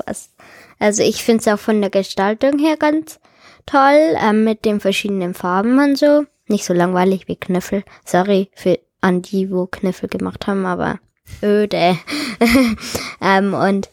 Was. 0.05 0.31
Also 0.77 1.03
ich 1.03 1.23
finde 1.23 1.41
es 1.41 1.47
auch 1.47 1.59
von 1.59 1.79
der 1.81 1.89
Gestaltung 1.89 2.59
her 2.59 2.75
ganz 2.77 3.19
toll, 3.65 4.17
ähm, 4.21 4.43
mit 4.43 4.65
den 4.65 4.79
verschiedenen 4.79 5.33
Farben 5.33 5.79
und 5.79 5.97
so. 5.97 6.25
Nicht 6.49 6.65
so 6.65 6.73
langweilig 6.73 7.27
wie 7.27 7.37
Knöffel. 7.37 7.83
Sorry 8.03 8.49
für 8.53 8.79
an 9.01 9.21
die, 9.21 9.49
wo 9.49 9.67
Knöffel 9.67 10.09
gemacht 10.09 10.47
haben, 10.47 10.65
aber 10.65 10.99
öde. 11.41 11.97
ähm, 13.21 13.53
und 13.53 13.89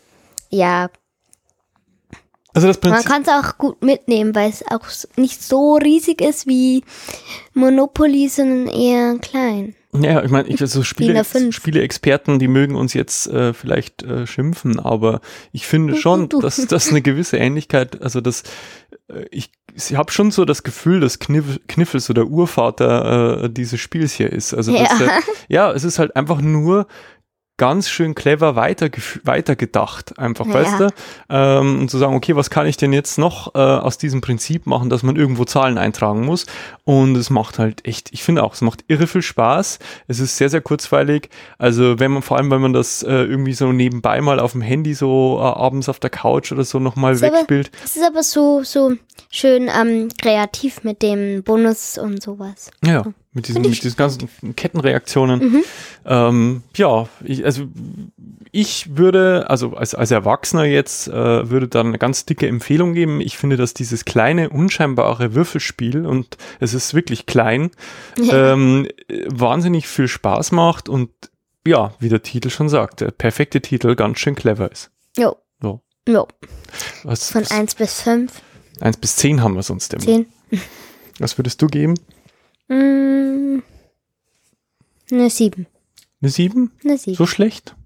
ja, 0.50 0.88
Also 2.54 2.66
das 2.68 2.80
Man 2.82 3.04
kann 3.04 3.22
es 3.22 3.28
auch 3.28 3.58
gut 3.58 3.82
mitnehmen, 3.82 4.34
weil 4.34 4.48
es 4.50 4.64
auch 4.66 4.86
nicht 5.16 5.42
so 5.42 5.74
riesig 5.74 6.22
ist 6.22 6.46
wie 6.46 6.82
Monopoly, 7.52 8.28
sondern 8.28 8.68
eher 8.68 9.18
klein. 9.18 9.76
Ja, 10.02 10.22
ich 10.22 10.30
meine, 10.30 10.48
ich, 10.48 10.60
also 10.60 10.82
Spiele, 10.82 11.12
DIN 11.14 11.22
A5. 11.22 11.52
Spieleexperten, 11.52 12.38
die 12.38 12.48
mögen 12.48 12.74
uns 12.76 12.94
jetzt 12.94 13.26
äh, 13.28 13.52
vielleicht 13.52 14.02
äh, 14.02 14.26
schimpfen, 14.26 14.78
aber 14.80 15.20
ich 15.52 15.66
finde 15.66 15.94
Du, 15.94 16.00
schon, 16.00 16.28
dass 16.28 16.56
das 16.66 16.90
eine 16.90 17.02
gewisse 17.02 17.36
Ähnlichkeit, 17.38 18.02
also 18.02 18.20
das, 18.20 18.42
äh, 19.08 19.24
ich, 19.30 19.50
ich 19.74 19.94
habe 19.94 20.10
schon 20.10 20.30
so 20.30 20.44
das 20.44 20.62
Gefühl, 20.62 21.00
dass 21.00 21.18
Kniff, 21.18 21.60
Kniffel 21.68 22.00
so 22.00 22.12
der 22.12 22.26
Urvater 22.26 23.44
äh, 23.44 23.50
dieses 23.50 23.80
Spiels 23.80 24.12
hier 24.12 24.32
ist. 24.32 24.54
Also 24.54 24.72
Ja. 24.72 24.82
äh, 24.84 25.08
ja, 25.48 25.72
es 25.72 25.84
ist 25.84 25.98
halt 25.98 26.16
einfach 26.16 26.40
nur 26.40 26.86
ganz 27.58 27.88
schön 27.88 28.14
clever 28.14 28.54
weiter, 28.56 28.90
weitergedacht, 29.24 30.18
einfach, 30.18 30.46
Ja. 30.46 30.54
weißt 30.54 30.80
du? 30.80 30.88
Ähm, 31.30 31.80
und 31.80 31.90
zu 31.90 31.98
sagen, 31.98 32.14
okay, 32.14 32.36
was 32.36 32.50
kann 32.50 32.66
ich 32.66 32.76
denn 32.76 32.92
jetzt 32.92 33.18
noch 33.18 33.54
äh, 33.54 33.58
aus 33.58 33.98
diesem 33.98 34.20
Prinzip 34.20 34.66
machen, 34.66 34.90
dass 34.90 35.02
man 35.02 35.16
irgendwo 35.16 35.44
Zahlen 35.44 35.78
eintragen 35.78 36.24
muss? 36.24 36.46
Und 36.84 37.16
es 37.16 37.30
macht 37.30 37.58
halt 37.58 37.86
echt, 37.86 38.12
ich 38.12 38.22
finde 38.22 38.42
auch, 38.44 38.54
es 38.54 38.60
macht 38.60 38.84
irre 38.88 39.06
viel 39.06 39.22
Spaß. 39.22 39.78
Es 40.06 40.20
ist 40.20 40.36
sehr, 40.36 40.48
sehr 40.50 40.60
kurzweilig. 40.60 41.30
Also 41.58 41.98
wenn 41.98 42.12
man, 42.12 42.22
vor 42.22 42.36
allem, 42.36 42.50
wenn 42.50 42.60
man 42.60 42.72
das 42.72 43.02
äh, 43.02 43.10
irgendwie 43.12 43.54
so 43.54 43.72
nebenbei 43.72 44.20
mal 44.20 44.38
auf 44.40 44.52
dem 44.52 44.60
Handy 44.60 44.94
so 44.94 45.38
äh, 45.40 45.42
abends 45.44 45.88
auf 45.88 45.98
der 45.98 46.10
Couch 46.10 46.52
oder 46.52 46.64
so 46.64 46.78
nochmal 46.78 47.14
Ist 47.14 47.22
aber- 47.24 47.36
wegspielt. 47.36 47.70
Es 47.84 47.96
ist 47.96 48.04
aber 48.06 48.22
so, 48.22 48.62
so 48.64 48.92
schön 49.30 49.68
ähm, 49.74 50.08
kreativ 50.20 50.84
mit 50.84 51.02
dem 51.02 51.42
Bonus 51.42 51.98
und 51.98 52.22
sowas. 52.22 52.70
Ja, 52.84 53.04
mit 53.36 53.48
diesen, 53.48 53.62
mit 53.62 53.84
diesen 53.84 53.96
ganzen 53.96 54.28
Kettenreaktionen. 54.56 55.62
Ähm, 56.06 56.62
ja, 56.74 57.06
ich, 57.22 57.44
also 57.44 57.64
ich 58.50 58.96
würde, 58.96 59.50
also 59.50 59.74
als, 59.74 59.94
als 59.94 60.10
Erwachsener 60.10 60.64
jetzt, 60.64 61.08
äh, 61.08 61.50
würde 61.50 61.68
dann 61.68 61.88
eine 61.88 61.98
ganz 61.98 62.24
dicke 62.24 62.48
Empfehlung 62.48 62.94
geben. 62.94 63.20
Ich 63.20 63.36
finde, 63.36 63.58
dass 63.58 63.74
dieses 63.74 64.06
kleine, 64.06 64.48
unscheinbare 64.48 65.34
Würfelspiel, 65.34 66.06
und 66.06 66.38
es 66.60 66.72
ist 66.72 66.94
wirklich 66.94 67.26
klein, 67.26 67.70
ähm, 68.18 68.88
äh, 69.08 69.26
wahnsinnig 69.28 69.86
viel 69.86 70.08
Spaß 70.08 70.52
macht 70.52 70.88
und 70.88 71.10
ja, 71.66 71.92
wie 71.98 72.08
der 72.08 72.22
Titel 72.22 72.48
schon 72.48 72.70
sagt, 72.70 73.02
der 73.02 73.10
perfekte 73.10 73.60
Titel 73.60 73.96
ganz 73.96 74.18
schön 74.18 74.34
clever 74.34 74.72
ist. 74.72 74.90
Jo. 75.18 75.36
So. 75.60 75.82
Jo. 76.08 76.26
Was, 77.02 77.30
Von 77.30 77.46
1 77.46 77.74
bis 77.74 78.00
5, 78.00 78.32
1 78.80 78.96
bis 78.96 79.16
10 79.16 79.42
haben 79.42 79.56
wir 79.56 79.62
sonst 79.62 79.92
immer. 79.92 80.04
10. 80.04 80.26
Was 81.18 81.36
würdest 81.36 81.60
du 81.60 81.66
geben? 81.66 81.96
Mm, 82.68 83.58
eine 85.10 85.30
7. 85.30 85.66
Eine 86.20 86.30
7? 86.30 86.72
Eine 86.84 86.98
7. 86.98 87.16
So 87.16 87.26
schlecht? 87.26 87.76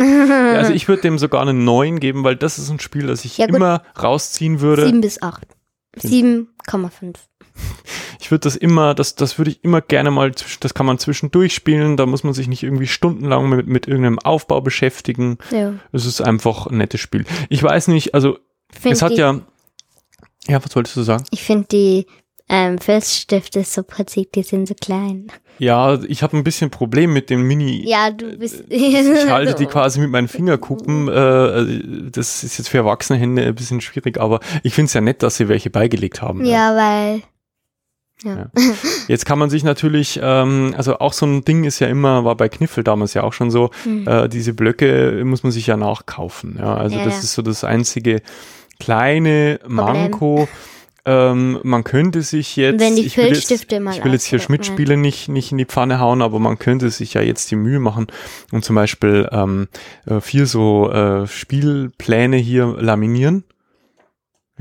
Ja, 0.00 0.54
also 0.54 0.72
ich 0.72 0.88
würde 0.88 1.02
dem 1.02 1.18
sogar 1.18 1.42
eine 1.42 1.54
9 1.54 2.00
geben, 2.00 2.24
weil 2.24 2.36
das 2.36 2.58
ist 2.58 2.70
ein 2.70 2.80
Spiel, 2.80 3.06
das 3.06 3.24
ich 3.24 3.38
Ja, 3.38 3.46
immer 3.46 3.82
rausziehen 4.00 4.60
würde. 4.60 4.86
7 4.86 5.00
bis 5.00 5.22
8. 5.22 5.46
7,5. 5.98 7.16
Ich 8.20 8.30
würde 8.30 8.44
das 8.44 8.56
immer, 8.56 8.94
das, 8.94 9.14
das 9.14 9.36
würde 9.36 9.50
ich 9.50 9.62
immer 9.62 9.82
gerne 9.82 10.10
mal, 10.10 10.32
das 10.60 10.74
kann 10.74 10.86
man 10.86 10.98
zwischendurch 10.98 11.54
spielen, 11.54 11.96
da 11.98 12.06
muss 12.06 12.24
man 12.24 12.32
sich 12.32 12.48
nicht 12.48 12.62
irgendwie 12.62 12.86
stundenlang 12.86 13.48
mit, 13.50 13.66
mit 13.66 13.86
irgendeinem 13.86 14.18
Aufbau 14.20 14.60
beschäftigen. 14.62 15.38
Ja. 15.50 15.74
Es 15.92 16.06
ist 16.06 16.22
einfach 16.22 16.66
ein 16.66 16.78
nettes 16.78 17.00
Spiel. 17.00 17.26
Ich 17.50 17.62
weiß 17.62 17.88
nicht, 17.88 18.14
also 18.14 18.38
Find 18.70 18.94
es 18.94 19.02
hat 19.02 19.12
die, 19.12 19.16
ja, 19.16 19.40
ja, 20.48 20.64
was 20.64 20.74
wolltest 20.74 20.96
du 20.96 21.02
sagen? 21.02 21.24
Ich 21.30 21.42
finde 21.42 21.66
die 21.70 22.06
ähm, 22.52 22.76
Filzstifte 22.78 23.64
so 23.64 23.82
Prinzip, 23.82 24.30
die 24.32 24.42
sind 24.42 24.68
so 24.68 24.74
klein. 24.74 25.32
Ja, 25.58 25.98
ich 26.06 26.22
habe 26.22 26.36
ein 26.36 26.44
bisschen 26.44 26.70
Problem 26.70 27.12
mit 27.12 27.30
dem 27.30 27.46
Mini. 27.46 27.88
Ja, 27.88 28.10
du 28.10 28.36
bist. 28.36 28.64
Ich 28.68 28.94
halte 29.30 29.54
die 29.54 29.66
quasi 29.74 30.00
mit 30.00 30.10
meinen 30.10 30.28
Fingerkuppen. 30.28 31.08
Äh, 31.08 32.10
das 32.10 32.44
ist 32.44 32.58
jetzt 32.58 32.68
für 32.68 32.78
erwachsene 32.78 33.18
Hände 33.18 33.42
ein 33.46 33.54
bisschen 33.54 33.80
schwierig, 33.80 34.20
aber 34.20 34.40
ich 34.62 34.74
finde 34.74 34.88
es 34.88 34.92
ja 34.94 35.00
nett, 35.00 35.22
dass 35.22 35.36
sie 35.38 35.48
welche 35.48 35.70
beigelegt 35.70 36.20
haben. 36.20 36.44
Ja, 36.44 36.76
weil. 36.76 37.22
Jetzt 39.08 39.26
kann 39.26 39.36
man 39.38 39.50
sich 39.50 39.64
natürlich, 39.64 40.20
ähm, 40.22 40.74
also 40.76 41.00
auch 41.00 41.12
so 41.12 41.26
ein 41.26 41.44
Ding 41.44 41.64
ist 41.64 41.80
ja 41.80 41.88
immer, 41.88 42.24
war 42.24 42.36
bei 42.36 42.48
Kniffel 42.48 42.84
damals 42.84 43.14
ja 43.14 43.24
auch 43.24 43.32
schon 43.32 43.50
so, 43.50 43.70
Hm. 43.82 44.06
äh, 44.06 44.28
diese 44.28 44.52
Blöcke 44.54 45.22
muss 45.24 45.42
man 45.42 45.50
sich 45.50 45.66
ja 45.66 45.76
nachkaufen. 45.76 46.56
Ja, 46.56 46.76
also 46.76 46.96
Ja, 46.98 47.04
das 47.04 47.14
ja. 47.14 47.20
ist 47.20 47.32
so 47.32 47.42
das 47.42 47.64
einzige 47.64 48.22
kleine 48.78 49.58
Manko. 49.66 50.48
Ähm, 51.04 51.58
man 51.64 51.82
könnte 51.82 52.22
sich 52.22 52.54
jetzt, 52.54 52.80
Wenn 52.80 52.94
die 52.94 53.02
ich 53.06 53.16
will 53.16 53.26
jetzt, 53.26 53.50
ich 53.50 53.70
will 54.04 54.12
jetzt 54.12 54.24
hier 54.24 54.38
Schmidt-Spiele 54.38 54.96
nicht, 54.96 55.28
nicht 55.28 55.50
in 55.50 55.58
die 55.58 55.64
Pfanne 55.64 55.98
hauen, 55.98 56.22
aber 56.22 56.38
man 56.38 56.60
könnte 56.60 56.90
sich 56.90 57.14
ja 57.14 57.20
jetzt 57.20 57.50
die 57.50 57.56
Mühe 57.56 57.80
machen 57.80 58.06
und 58.52 58.64
zum 58.64 58.76
Beispiel 58.76 59.28
ähm, 59.32 59.66
äh, 60.06 60.20
vier 60.20 60.46
so 60.46 60.90
äh, 60.90 61.26
Spielpläne 61.26 62.36
hier 62.36 62.76
laminieren. 62.78 63.42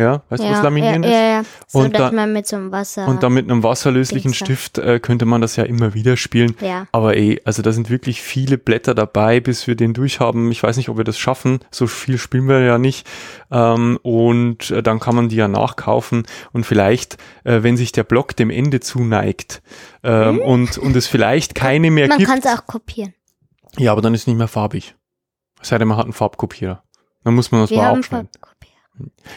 Ja, 0.01 0.23
weißt 0.29 0.43
du, 0.43 0.47
was 0.47 0.57
ja, 0.57 0.61
laminieren 0.63 1.03
ja, 1.03 1.09
ist? 1.09 1.13
Ja, 1.15 1.21
ja. 1.21 1.43
So, 1.67 1.79
Und 1.79 1.93
dass 1.93 2.09
da- 2.09 2.15
man 2.15 2.33
mit 2.33 2.47
so 2.47 2.55
einem 2.55 2.71
Wasser. 2.71 3.07
Und 3.07 3.21
dann 3.23 3.33
mit 3.33 3.49
einem 3.49 3.61
wasserlöslichen. 3.63 4.33
Stift 4.33 4.77
äh, 4.79 4.99
könnte 4.99 5.25
man 5.25 5.41
das 5.41 5.55
ja 5.55 5.63
immer 5.63 5.93
wieder 5.93 6.17
spielen. 6.17 6.55
ja. 6.59 6.87
Aber 6.91 7.15
ey, 7.15 7.39
also 7.45 7.61
da 7.61 7.71
sind 7.71 7.89
wirklich 7.89 8.21
viele 8.21 8.57
Blätter 8.57 8.95
dabei, 8.95 9.39
bis 9.39 9.67
wir 9.67 9.75
den 9.75 9.93
durchhaben. 9.93 10.51
Ich 10.51 10.63
weiß 10.63 10.77
nicht, 10.77 10.89
ob 10.89 10.97
wir 10.97 11.03
das 11.03 11.19
schaffen. 11.19 11.59
So 11.69 11.85
viel 11.87 12.17
spielen 12.17 12.47
wir 12.47 12.61
ja 12.61 12.77
nicht. 12.77 13.07
Ähm, 13.51 13.99
und 14.01 14.71
äh, 14.71 14.81
dann 14.81 14.99
kann 14.99 15.15
man 15.15 15.29
die 15.29 15.35
ja 15.35 15.47
nachkaufen. 15.47 16.23
Und 16.51 16.65
vielleicht, 16.65 17.17
äh, 17.43 17.61
wenn 17.63 17.77
sich 17.77 17.91
der 17.91 18.03
Block 18.03 18.35
dem 18.35 18.49
Ende 18.49 18.79
zuneigt 18.79 19.61
ähm, 20.03 20.39
und, 20.39 20.77
und 20.77 20.95
es 20.95 21.07
vielleicht 21.07 21.53
keine 21.55 21.91
mehr 21.91 22.05
Hm? 22.05 22.09
Man 22.09 22.17
gibt. 22.17 22.29
kann 22.29 22.39
es 22.39 22.45
auch 22.47 22.65
kopieren. 22.65 23.13
Ja, 23.77 23.91
aber 23.91 24.01
dann 24.01 24.13
ist 24.13 24.21
es 24.21 24.27
nicht 24.27 24.37
mehr 24.37 24.47
farbig. 24.47 24.95
Es 25.61 25.69
sei 25.69 25.77
denn, 25.77 25.87
man 25.87 25.97
hat 25.97 26.05
einen 26.05 26.13
Farbkopierer. 26.13 26.83
Dann 27.23 27.35
muss 27.35 27.51
man 27.51 27.61
das 27.61 27.69
Wir 27.69 27.77
mal 27.77 27.91
aufschneiden. 27.91 28.29
Farbkopier. 28.33 28.50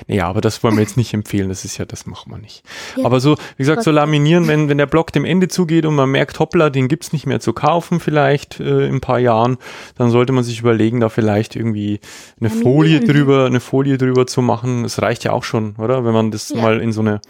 Ja, 0.06 0.28
aber 0.28 0.40
das 0.40 0.62
wollen 0.62 0.74
wir 0.76 0.82
jetzt 0.82 0.96
nicht 0.96 1.12
empfehlen. 1.14 1.48
Das 1.48 1.64
ist 1.64 1.78
ja, 1.78 1.84
das 1.84 2.06
machen 2.06 2.30
wir 2.32 2.38
nicht. 2.38 2.62
Ja. 2.96 3.04
Aber 3.04 3.20
so, 3.20 3.36
wie 3.56 3.62
gesagt, 3.62 3.82
so 3.82 3.90
laminieren, 3.90 4.48
wenn, 4.48 4.68
wenn 4.68 4.78
der 4.78 4.86
Block 4.86 5.12
dem 5.12 5.24
Ende 5.24 5.48
zugeht 5.48 5.86
und 5.86 5.94
man 5.94 6.10
merkt, 6.10 6.38
hoppla, 6.38 6.70
den 6.70 6.88
gibt's 6.88 7.12
nicht 7.12 7.26
mehr 7.26 7.40
zu 7.40 7.52
kaufen 7.52 8.00
vielleicht 8.00 8.60
äh, 8.60 8.86
in 8.86 8.96
ein 8.96 9.00
paar 9.00 9.18
Jahren, 9.18 9.58
dann 9.96 10.10
sollte 10.10 10.32
man 10.32 10.44
sich 10.44 10.60
überlegen, 10.60 11.00
da 11.00 11.08
vielleicht 11.08 11.56
irgendwie 11.56 12.00
eine 12.40 12.48
Laminieren. 12.48 12.62
Folie 12.74 13.00
drüber, 13.00 13.46
eine 13.46 13.60
Folie 13.60 13.98
drüber 13.98 14.26
zu 14.26 14.42
machen. 14.42 14.84
Es 14.84 15.00
reicht 15.02 15.24
ja 15.24 15.32
auch 15.32 15.44
schon, 15.44 15.76
oder? 15.76 16.04
Wenn 16.04 16.12
man 16.14 16.30
das 16.30 16.50
Ja. 16.50 16.60
mal 16.62 16.80
in 16.80 16.92
so 16.92 17.00
eine 17.00 17.20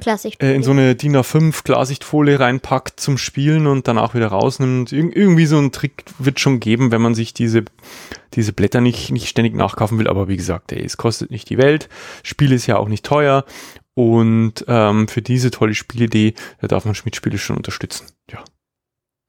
Klassisch. 0.00 0.34
äh, 0.40 0.54
in 0.54 0.62
so 0.62 0.70
eine 0.70 0.94
DIN 0.94 1.16
A5 1.16 1.64
Klarsichtfolie 1.64 2.38
reinpackt 2.38 3.00
zum 3.00 3.18
Spielen 3.18 3.66
und 3.66 3.88
dann 3.88 3.98
auch 3.98 4.14
wieder 4.14 4.28
rausnimmt. 4.28 4.92
Ir 4.92 5.16
irgendwie 5.16 5.46
so 5.46 5.58
ein 5.58 5.72
Trick 5.72 6.04
wird 6.18 6.40
schon 6.40 6.60
geben, 6.60 6.90
wenn 6.90 7.02
man 7.02 7.14
sich 7.14 7.34
diese, 7.34 7.64
diese 8.34 8.52
Blätter 8.52 8.80
nicht, 8.80 9.10
nicht 9.10 9.28
ständig 9.28 9.54
nachkaufen 9.54 9.98
will. 9.98 10.08
Aber 10.08 10.28
wie 10.28 10.36
gesagt, 10.36 10.72
ey, 10.72 10.84
es 10.84 10.96
kostet 10.96 11.30
nicht 11.30 11.50
die 11.50 11.58
Welt. 11.58 11.88
Spiel 12.22 12.52
ist 12.52 12.66
ja 12.66 12.76
auch 12.76 12.88
nicht 12.88 13.04
teuer. 13.04 13.44
Und 13.94 14.64
ähm, 14.66 15.06
für 15.08 15.22
diese 15.22 15.50
tolle 15.50 15.74
Spielidee, 15.74 16.34
da 16.60 16.66
darf 16.66 16.84
man 16.84 16.94
Schmidt-Spiele 16.94 17.38
schon 17.38 17.56
unterstützen. 17.56 18.06
Ja. 18.30 18.44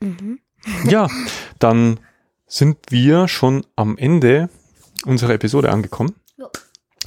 Mhm. 0.02 0.40
ja, 0.86 1.10
dann 1.60 2.00
sind 2.48 2.78
wir 2.90 3.28
schon 3.28 3.66
am 3.76 3.98
Ende 3.98 4.50
unserer 5.06 5.34
Episode 5.34 5.72
angekommen. 5.72 6.16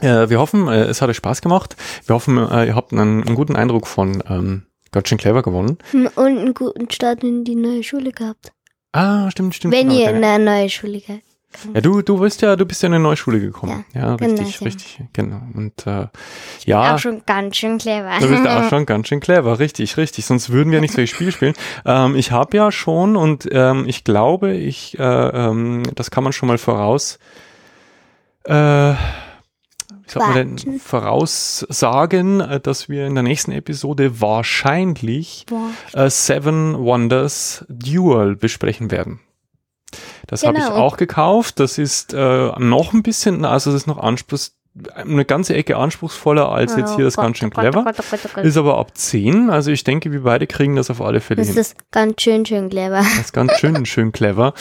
Ja. 0.02 0.22
Äh, 0.24 0.30
wir 0.30 0.38
hoffen, 0.38 0.68
äh, 0.68 0.84
es 0.84 1.02
hat 1.02 1.08
euch 1.08 1.16
Spaß 1.16 1.42
gemacht. 1.42 1.76
Wir 2.06 2.14
hoffen, 2.14 2.38
äh, 2.38 2.66
ihr 2.66 2.74
habt 2.74 2.92
einen, 2.92 3.24
einen 3.24 3.34
guten 3.34 3.56
Eindruck 3.56 3.86
von 3.86 4.22
ähm, 4.28 4.62
ganz 4.92 5.08
schön 5.08 5.18
clever 5.18 5.42
gewonnen. 5.42 5.78
Und 5.92 6.18
einen 6.18 6.54
guten 6.54 6.90
Start 6.90 7.22
in 7.24 7.44
die 7.44 7.56
neue 7.56 7.82
Schule 7.82 8.12
gehabt. 8.12 8.52
Ah, 8.92 9.30
stimmt, 9.30 9.54
stimmt. 9.54 9.74
Wenn 9.74 9.88
genau, 9.88 10.00
ihr 10.00 10.10
in 10.10 10.24
eine 10.24 10.44
neue 10.44 10.68
Schule 10.70 11.00
geht. 11.00 11.22
Ja, 11.74 11.80
du, 11.80 12.02
du 12.02 12.18
bist 12.18 12.42
ja, 12.42 12.56
du 12.56 12.66
bist 12.66 12.82
ja 12.82 12.88
in 12.88 12.94
eine 12.94 13.02
neue 13.02 13.16
Schule 13.16 13.40
gekommen. 13.40 13.84
Ja, 13.94 14.00
Ja, 14.00 14.14
richtig, 14.14 14.36
Gymnasium. 14.36 14.64
richtig, 14.66 15.00
genau. 15.14 15.40
Und 15.54 15.86
äh, 15.86 16.06
ja, 16.66 16.94
Auch 16.94 16.98
schon 16.98 17.22
ganz 17.24 17.56
schön 17.56 17.78
clever. 17.78 18.10
du 18.20 18.28
bist 18.28 18.46
auch 18.46 18.64
schon 18.68 18.84
ganz 18.86 19.08
schön 19.08 19.20
clever, 19.20 19.58
richtig, 19.58 19.96
richtig. 19.96 20.26
Sonst 20.26 20.50
würden 20.50 20.72
wir 20.72 20.80
nicht 20.80 20.92
solche 20.94 21.12
Spiele 21.14 21.32
spielen. 21.32 21.54
Ähm, 21.86 22.16
ich 22.16 22.32
habe 22.32 22.56
ja 22.56 22.70
schon 22.70 23.16
und 23.16 23.48
ähm, 23.50 23.84
ich 23.88 24.04
glaube, 24.04 24.52
ich, 24.52 24.98
äh, 24.98 25.02
ähm, 25.02 25.84
das 25.94 26.10
kann 26.10 26.22
man 26.22 26.34
schon 26.34 26.48
mal 26.48 26.58
voraus, 26.58 27.18
äh, 28.44 28.94
wie 30.08 30.12
sagt 30.20 30.26
man 30.34 30.56
denn, 30.56 30.80
voraussagen, 30.80 32.40
äh, 32.40 32.60
dass 32.60 32.88
wir 32.88 33.06
in 33.06 33.14
der 33.14 33.22
nächsten 33.22 33.52
Episode 33.52 34.20
wahrscheinlich 34.20 35.46
äh, 35.92 36.10
Seven 36.10 36.76
Wonders 36.78 37.64
Dual 37.68 38.36
besprechen 38.36 38.90
werden. 38.90 39.20
Das 40.26 40.42
habe 40.44 40.58
ich 40.58 40.64
Genau. 40.64 40.76
auch 40.76 40.96
gekauft. 40.98 41.60
Das 41.60 41.78
ist 41.78 42.12
äh, 42.12 42.50
noch 42.58 42.92
ein 42.92 43.02
bisschen, 43.02 43.44
also 43.46 43.72
das 43.72 43.82
ist 43.82 43.86
noch 43.86 43.98
Anspruchs, 43.98 44.57
eine 44.94 45.24
ganze 45.24 45.54
Ecke 45.54 45.76
anspruchsvoller 45.76 46.50
als 46.50 46.76
jetzt 46.76 46.94
hier 46.96 47.04
das 47.04 47.16
ganz 47.16 47.38
schön 47.38 47.50
clever. 47.50 47.84
Ist 48.42 48.56
aber 48.56 48.78
ab 48.78 48.96
10, 48.96 49.50
also 49.50 49.70
ich 49.70 49.84
denke, 49.84 50.12
wir 50.12 50.22
beide 50.22 50.46
kriegen 50.46 50.76
das 50.76 50.90
auf 50.90 51.00
alle 51.00 51.20
Fälle 51.20 51.38
Das 51.38 51.48
hin. 51.48 51.56
ist 51.58 51.76
ganz 51.90 52.20
schön, 52.22 52.44
schön 52.46 52.68
clever. 52.68 52.98
Das 52.98 53.18
ist 53.18 53.32
ganz 53.32 53.52
schön, 53.58 53.84
schön 53.86 54.12
clever. 54.12 54.54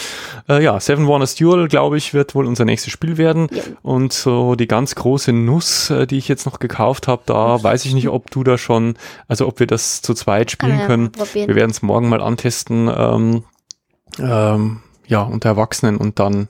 Äh, 0.49 0.63
ja, 0.63 0.79
Seven 0.79 1.07
Wonders 1.07 1.35
Duel, 1.35 1.67
glaube 1.67 1.97
ich, 1.97 2.13
wird 2.13 2.35
wohl 2.35 2.45
unser 2.45 2.65
nächstes 2.65 2.91
Spiel 2.93 3.17
werden. 3.17 3.47
Und 3.81 4.13
so 4.13 4.55
die 4.55 4.67
ganz 4.67 4.95
große 4.95 5.33
Nuss, 5.33 5.89
äh, 5.89 6.07
die 6.07 6.17
ich 6.17 6.27
jetzt 6.27 6.45
noch 6.45 6.59
gekauft 6.59 7.07
habe, 7.07 7.23
da 7.25 7.61
weiß 7.61 7.85
ich 7.85 7.93
nicht, 7.93 8.09
ob 8.09 8.31
du 8.31 8.43
da 8.43 8.57
schon, 8.57 8.95
also 9.27 9.47
ob 9.47 9.59
wir 9.59 9.67
das 9.67 10.01
zu 10.01 10.13
zweit 10.13 10.51
spielen 10.51 10.79
ja 10.79 10.85
können. 10.87 11.11
probieren. 11.11 11.47
Wir 11.47 11.55
werden 11.55 11.71
es 11.71 11.81
morgen 11.81 12.09
mal 12.09 12.21
antesten, 12.21 12.89
ähm, 12.95 13.43
ähm, 14.19 14.81
ja, 15.05 15.21
unter 15.21 15.49
Erwachsenen 15.49 15.97
und 15.97 16.19
dann 16.19 16.47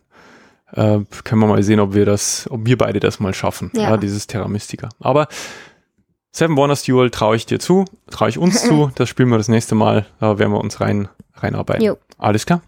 äh, 0.74 1.00
können 1.24 1.42
wir 1.42 1.48
mal 1.48 1.64
sehen, 1.64 1.80
ob 1.80 1.94
wir 1.94 2.06
das, 2.06 2.48
ob 2.50 2.66
wir 2.66 2.78
beide 2.78 3.00
das 3.00 3.20
mal 3.20 3.34
schaffen, 3.34 3.72
ja, 3.74 3.84
Ja. 3.84 3.98
dieses 3.98 4.28
Terra 4.28 4.48
Mystica. 4.48 4.90
Aber 5.00 5.28
Seven 6.32 6.56
Wonders 6.56 6.84
Duel 6.84 7.10
traue 7.10 7.36
ich 7.36 7.46
dir 7.46 7.60
zu, 7.60 7.86
traue 8.12 8.30
ich 8.30 8.38
uns 8.38 8.62
zu, 8.64 8.92
das 8.96 9.10
spielen 9.10 9.30
wir 9.30 9.38
das 9.38 9.48
nächste 9.48 9.76
Mal, 9.76 10.06
da 10.20 10.38
werden 10.38 10.52
wir 10.52 10.60
uns 10.62 10.80
rein, 10.82 11.08
reinarbeiten. 11.36 11.84
Jo. 11.84 11.98
Alles 12.18 12.46
klar. 12.46 12.62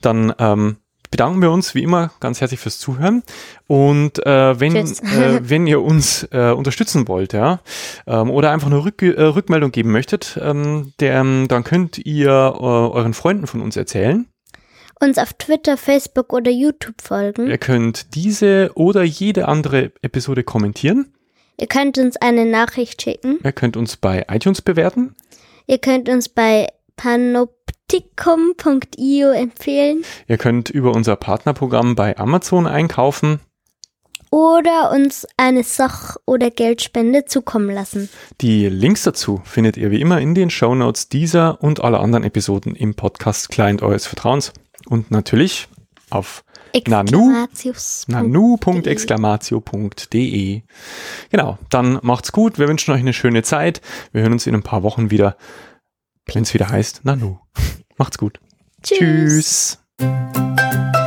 Dann 0.00 0.32
ähm, 0.38 0.76
bedanken 1.10 1.40
wir 1.40 1.52
uns 1.52 1.76
wie 1.76 1.82
immer 1.84 2.10
ganz 2.18 2.40
herzlich 2.40 2.58
fürs 2.58 2.78
Zuhören. 2.80 3.22
Und 3.68 4.24
äh, 4.26 4.58
wenn, 4.58 4.74
äh, 4.74 5.40
wenn 5.42 5.66
ihr 5.68 5.80
uns 5.80 6.24
äh, 6.32 6.50
unterstützen 6.50 7.06
wollt, 7.06 7.32
ja, 7.32 7.60
ähm, 8.08 8.30
oder 8.30 8.50
einfach 8.50 8.66
eine 8.66 8.84
Rück 8.84 9.00
äh, 9.02 9.20
Rückmeldung 9.22 9.70
geben 9.70 9.92
möchtet, 9.92 10.38
ähm, 10.42 10.92
der, 10.98 11.14
ähm, 11.20 11.46
dann 11.48 11.62
könnt 11.62 11.98
ihr 11.98 12.30
äh, 12.30 12.60
euren 12.60 13.14
Freunden 13.14 13.46
von 13.46 13.60
uns 13.60 13.76
erzählen. 13.76 14.26
Uns 15.00 15.18
auf 15.18 15.32
Twitter, 15.34 15.76
Facebook 15.76 16.32
oder 16.32 16.50
YouTube 16.50 17.02
folgen. 17.02 17.48
Ihr 17.48 17.58
könnt 17.58 18.14
diese 18.14 18.70
oder 18.74 19.02
jede 19.02 19.48
andere 19.48 19.92
Episode 20.02 20.44
kommentieren. 20.44 21.12
Ihr 21.60 21.66
könnt 21.66 21.98
uns 21.98 22.16
eine 22.16 22.46
Nachricht 22.46 23.02
schicken. 23.02 23.38
Ihr 23.44 23.52
könnt 23.52 23.76
uns 23.76 23.96
bei 23.96 24.24
iTunes 24.28 24.62
bewerten. 24.62 25.14
Ihr 25.66 25.78
könnt 25.78 26.08
uns 26.08 26.28
bei 26.28 26.68
panoptikum.io 26.96 29.30
empfehlen 29.30 30.04
Ihr 30.26 30.38
könnt 30.38 30.70
über 30.70 30.92
unser 30.92 31.16
Partnerprogramm 31.16 31.94
bei 31.96 32.16
Amazon 32.18 32.66
einkaufen. 32.66 33.40
oder 34.30 34.90
uns 34.92 35.26
eine 35.36 35.62
Sach- 35.64 36.16
oder 36.26 36.50
Geldspende 36.50 37.24
zukommen 37.24 37.70
lassen. 37.70 38.08
Die 38.40 38.68
Links 38.68 39.02
dazu 39.04 39.40
findet 39.44 39.76
ihr 39.76 39.90
wie 39.92 40.00
immer 40.00 40.20
in 40.20 40.34
den 40.34 40.50
Shownotes 40.50 41.08
dieser 41.08 41.62
und 41.62 41.80
aller 41.82 42.00
anderen 42.00 42.24
Episoden 42.24 42.74
im 42.74 42.94
Podcast 42.94 43.48
Client 43.50 43.82
eures 43.82 44.06
Vertrauens. 44.06 44.52
Und 44.88 45.10
natürlich 45.10 45.68
auf 46.10 46.44
Nanu? 46.86 47.46
Nanu.exclamatio.de. 48.08 50.62
Genau, 51.30 51.58
dann 51.70 51.98
macht's 52.02 52.32
gut. 52.32 52.58
Wir 52.58 52.68
wünschen 52.68 52.92
euch 52.92 53.00
eine 53.00 53.12
schöne 53.12 53.42
Zeit. 53.42 53.80
Wir 54.12 54.22
hören 54.22 54.32
uns 54.32 54.46
in 54.46 54.54
ein 54.54 54.62
paar 54.62 54.82
Wochen 54.82 55.10
wieder, 55.10 55.36
wenn 56.26 56.42
es 56.42 56.54
wieder 56.54 56.68
heißt 56.68 57.04
Nanu. 57.04 57.38
Macht's 57.96 58.18
gut. 58.18 58.40
Tschüss. 58.82 59.78
Tschüss. 59.98 61.03